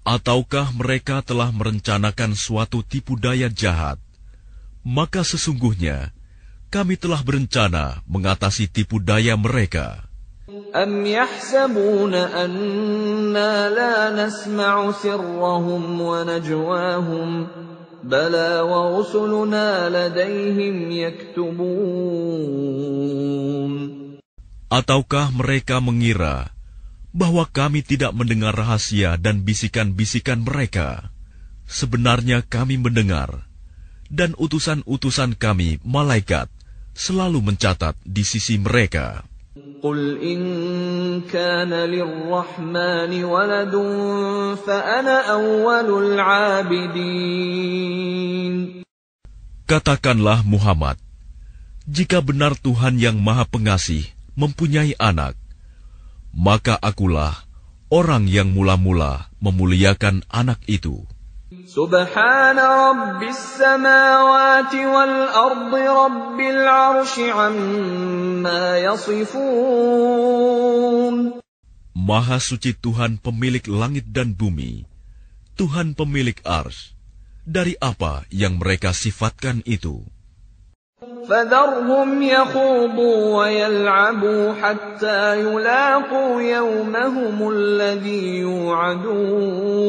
Ataukah 0.09 0.73
mereka 0.73 1.21
telah 1.21 1.53
merencanakan 1.53 2.33
suatu 2.33 2.81
tipu 2.81 3.21
daya 3.21 3.53
jahat? 3.53 4.01
Maka 4.81 5.21
sesungguhnya 5.21 6.17
kami 6.73 6.97
telah 6.97 7.21
berencana 7.21 8.01
mengatasi 8.09 8.73
tipu 8.73 9.05
daya 9.05 9.37
mereka. 9.37 10.09
أَمْ 10.73 11.05
يَحْسَبُونَ 11.05 12.15
أَنَّا 12.17 13.53
لَا 13.69 14.17
نَسْمَعُ 14.17 14.93
سِرَّهُمْ 14.97 16.01
وَنَجْوَاهُمْ 16.01 17.31
بَلَى 18.05 18.63
وَرُسُلُنَا 18.63 19.91
لَدَيْهِمْ 19.91 20.77
يَكْتُبُونَ 20.91 21.69
Ataukah 24.69 25.33
mereka 25.33 25.81
mengira 25.81 26.53
bahwa 27.17 27.49
kami 27.49 27.81
tidak 27.81 28.13
mendengar 28.13 28.53
rahasia 28.53 29.17
dan 29.17 29.41
bisikan-bisikan 29.43 30.45
mereka? 30.45 31.09
Sebenarnya 31.65 32.45
kami 32.45 32.77
mendengar, 32.77 33.49
dan 34.09 34.33
utusan-utusan 34.37 35.37
kami, 35.37 35.81
malaikat, 35.85 36.49
selalu 36.97 37.45
mencatat 37.45 37.97
di 38.05 38.25
sisi 38.25 38.57
mereka. 38.61 39.25
قل 39.83 40.19
إن 40.23 40.41
كان 41.31 41.71
للرحمن 41.71 43.13
ولد 43.25 43.75
فأنا 44.67 45.17
أول 45.31 45.89
العابدين 46.05 47.59
Katakanlah 49.69 50.49
Muhammad, 50.49 50.97
jika 51.85 52.25
benar 52.25 52.57
Tuhan 52.57 52.97
yang 52.97 53.21
Maha 53.21 53.45
Pengasih 53.45 54.09
mempunyai 54.33 54.97
anak, 54.97 55.37
maka 56.33 56.73
akulah 56.81 57.37
orang 57.93 58.25
yang 58.25 58.49
mula-mula 58.57 59.29
memuliakan 59.45 60.25
anak 60.33 60.57
itu. 60.65 61.05
Subhana 61.70 62.66
rabbis 62.66 63.38
samawati 63.62 64.82
wal 64.90 65.18
ardi 65.30 65.86
rabbil 65.86 66.66
arshi 66.66 67.30
amma 67.30 68.82
yasifun. 68.82 70.34
Maha 71.94 72.42
suci 72.42 72.74
Tuhan 72.74 73.22
pemilik 73.22 73.64
langit 73.70 74.10
dan 74.10 74.34
bumi, 74.34 74.84
Tuhan 75.56 75.94
pemilik 75.94 76.36
ars, 76.44 76.98
dari 77.46 77.78
apa 77.78 78.26
yang 78.34 78.58
mereka 78.58 78.92
sifatkan 78.92 79.62
itu. 79.70 80.02
فذرهم 81.29 82.23
يخوضوا 82.23 83.19
ويلعبوا 83.39 84.45
حتى 84.63 85.21
يلاقوا 85.41 86.33
يومهم 86.43 87.37
الذي 87.53 88.25
يوعدون 88.43 89.89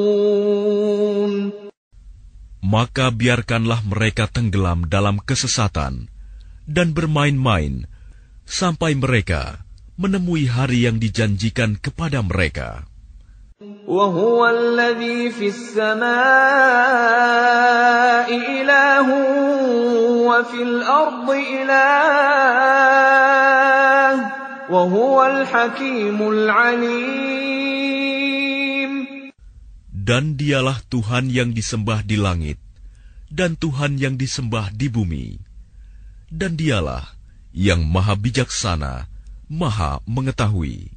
Maka 2.70 3.09
biarkanlah 3.09 3.82
mereka 3.82 4.30
tenggelam 4.30 4.86
dalam 4.86 5.17
kesesatan 5.17 6.05
dan 6.70 6.93
bermain-main 6.93 7.89
sampai 8.45 8.93
mereka 8.93 9.65
menemui 9.97 10.45
hari 10.45 10.86
yang 10.86 11.01
dijanjikan 11.01 11.82
kepada 11.82 12.22
mereka. 12.22 12.86
وهو 13.88 14.47
الذي 14.47 15.36
في 15.36 15.51
السماء 15.51 16.09
إله 18.32 19.07
وفي 20.24 20.59
الأرض 20.63 21.28
إله 21.30 21.76
وهو 24.72 25.17
الحكيم 25.26 26.15
العليم 26.24 27.30
Dan 30.09 30.39
dialah 30.39 30.80
Tuhan 30.89 31.28
yang 31.30 31.51
disembah 31.53 32.01
di 32.01 32.17
langit, 32.17 32.57
dan 33.30 33.53
Tuhan 33.59 33.99
yang 34.01 34.17
disembah 34.17 34.74
di 34.74 34.89
bumi. 34.89 35.38
Dan 36.32 36.57
dialah 36.57 37.05
yang 37.53 37.86
maha 37.86 38.17
bijaksana, 38.17 39.05
maha 39.51 40.01
mengetahui. 40.09 40.89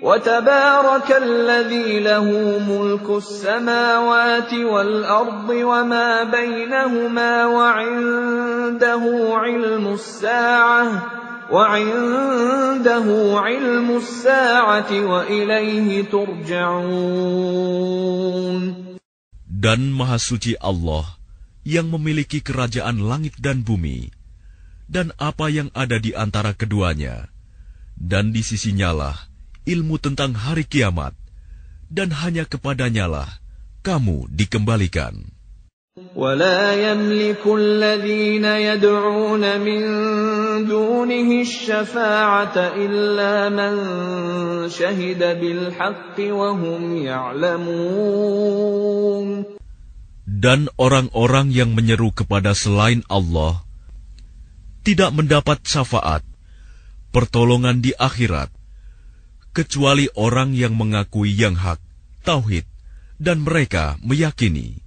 وتبارك 0.00 1.08
الذي 1.12 2.00
له 2.00 2.24
ملك 2.58 3.04
السماوات 3.04 4.52
والأرض 4.52 5.48
وما 5.48 6.24
بينهما 6.24 7.46
وعنده 7.46 9.02
علم 9.36 9.84
الساعة 9.92 10.84
وعنده 11.52 13.06
علم 13.40 13.88
الساعة 13.96 14.90
وإليه 14.92 16.04
ترجعون 16.08 16.80
Dan 19.60 19.92
maha 19.92 20.16
suci 20.16 20.56
Allah 20.56 21.04
yang 21.68 21.92
memiliki 21.92 22.40
kerajaan 22.40 23.04
langit 23.04 23.36
dan 23.36 23.60
bumi, 23.60 24.08
dan 24.88 25.12
apa 25.20 25.52
yang 25.52 25.68
ada 25.76 26.00
di 26.00 26.16
antara 26.16 26.56
keduanya, 26.56 27.28
dan 28.00 28.32
di 28.32 28.40
sisinyalah 28.40 29.28
ilmu 29.68 30.00
tentang 30.02 30.34
hari 30.34 30.64
kiamat, 30.64 31.14
dan 31.90 32.14
hanya 32.14 32.46
kepadanyalah 32.46 33.28
kamu 33.82 34.28
dikembalikan. 34.30 35.40
ولا 36.14 36.72
يملك 36.90 37.42
الذين 37.46 38.44
يدعون 38.44 39.60
من 39.60 39.80
دونه 40.64 41.42
الشفاعة 41.42 42.56
إلا 42.56 43.48
من 43.50 43.74
شهد 44.70 45.18
بالحق 45.40 46.16
وهم 46.18 46.96
يعلمون 46.96 48.00
Dan 50.40 50.72
orang-orang 50.80 51.52
yang 51.52 51.76
menyeru 51.76 52.16
kepada 52.16 52.56
selain 52.56 53.04
Allah 53.12 53.60
tidak 54.80 55.12
mendapat 55.12 55.60
syafaat, 55.68 56.24
pertolongan 57.12 57.84
di 57.84 57.92
akhirat, 57.92 58.48
kecuali 59.55 60.11
orang 60.19 60.51
yang 60.51 60.75
mengakui 60.75 61.31
yang 61.31 61.55
hak, 61.55 61.79
tauhid, 62.27 62.67
dan 63.15 63.47
mereka 63.47 63.95
meyakini. 64.03 64.83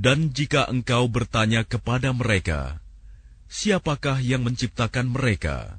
Dan 0.00 0.32
jika 0.32 0.64
engkau 0.72 1.12
bertanya 1.12 1.60
kepada 1.64 2.16
mereka, 2.16 2.80
siapakah 3.52 4.16
yang 4.24 4.40
menciptakan 4.48 5.12
mereka? 5.12 5.76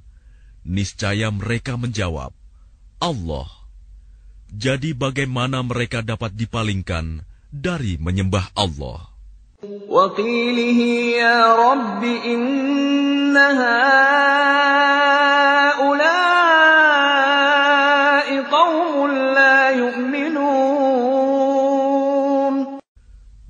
Niscaya 0.61 1.34
mereka 1.34 1.73
menjawab, 1.73 2.38
Allah. 3.03 3.47
Jadi 4.51 4.94
bagaimana 4.94 5.61
mereka 5.61 6.01
dapat 6.01 6.32
dipalingkan 6.32 7.26
dari 7.51 7.99
menyembah 7.99 8.55
Allah? 8.55 9.16
وقيله 9.88 10.80
يا 11.16 11.57
رب 11.57 12.05
إن 12.05 13.36
هؤلاء 13.36 13.88
قوم 18.53 19.11
لا 19.34 19.70
يؤمنون 19.70 20.36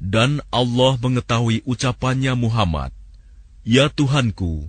Dan 0.06 0.40
Allah 0.48 0.96
mengetahui 0.96 1.60
ucapannya 1.68 2.32
Muhammad, 2.38 2.88
Ya 3.66 3.92
Tuhanku, 3.92 4.64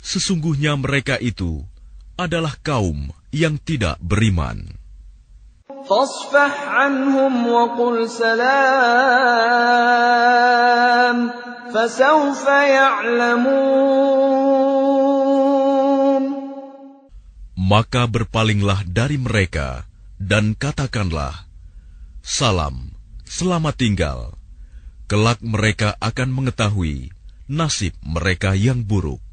sesungguhnya 0.00 0.78
mereka 0.80 1.20
itu 1.20 1.66
adalah 2.16 2.56
kaum 2.62 3.12
yang 3.37 3.61
tidak 3.61 4.01
beriman. 4.01 4.73
Maka 17.57 18.03
berpalinglah 18.07 18.81
dari 18.87 19.17
mereka 19.21 19.85
dan 20.17 20.57
katakanlah, 20.57 21.45
Salam, 22.25 22.95
selamat 23.29 23.75
tinggal. 23.77 24.19
Kelak 25.07 25.39
mereka 25.39 25.95
akan 26.03 26.35
mengetahui 26.35 27.15
nasib 27.47 27.95
mereka 28.03 28.51
yang 28.59 28.83
buruk. 28.83 29.26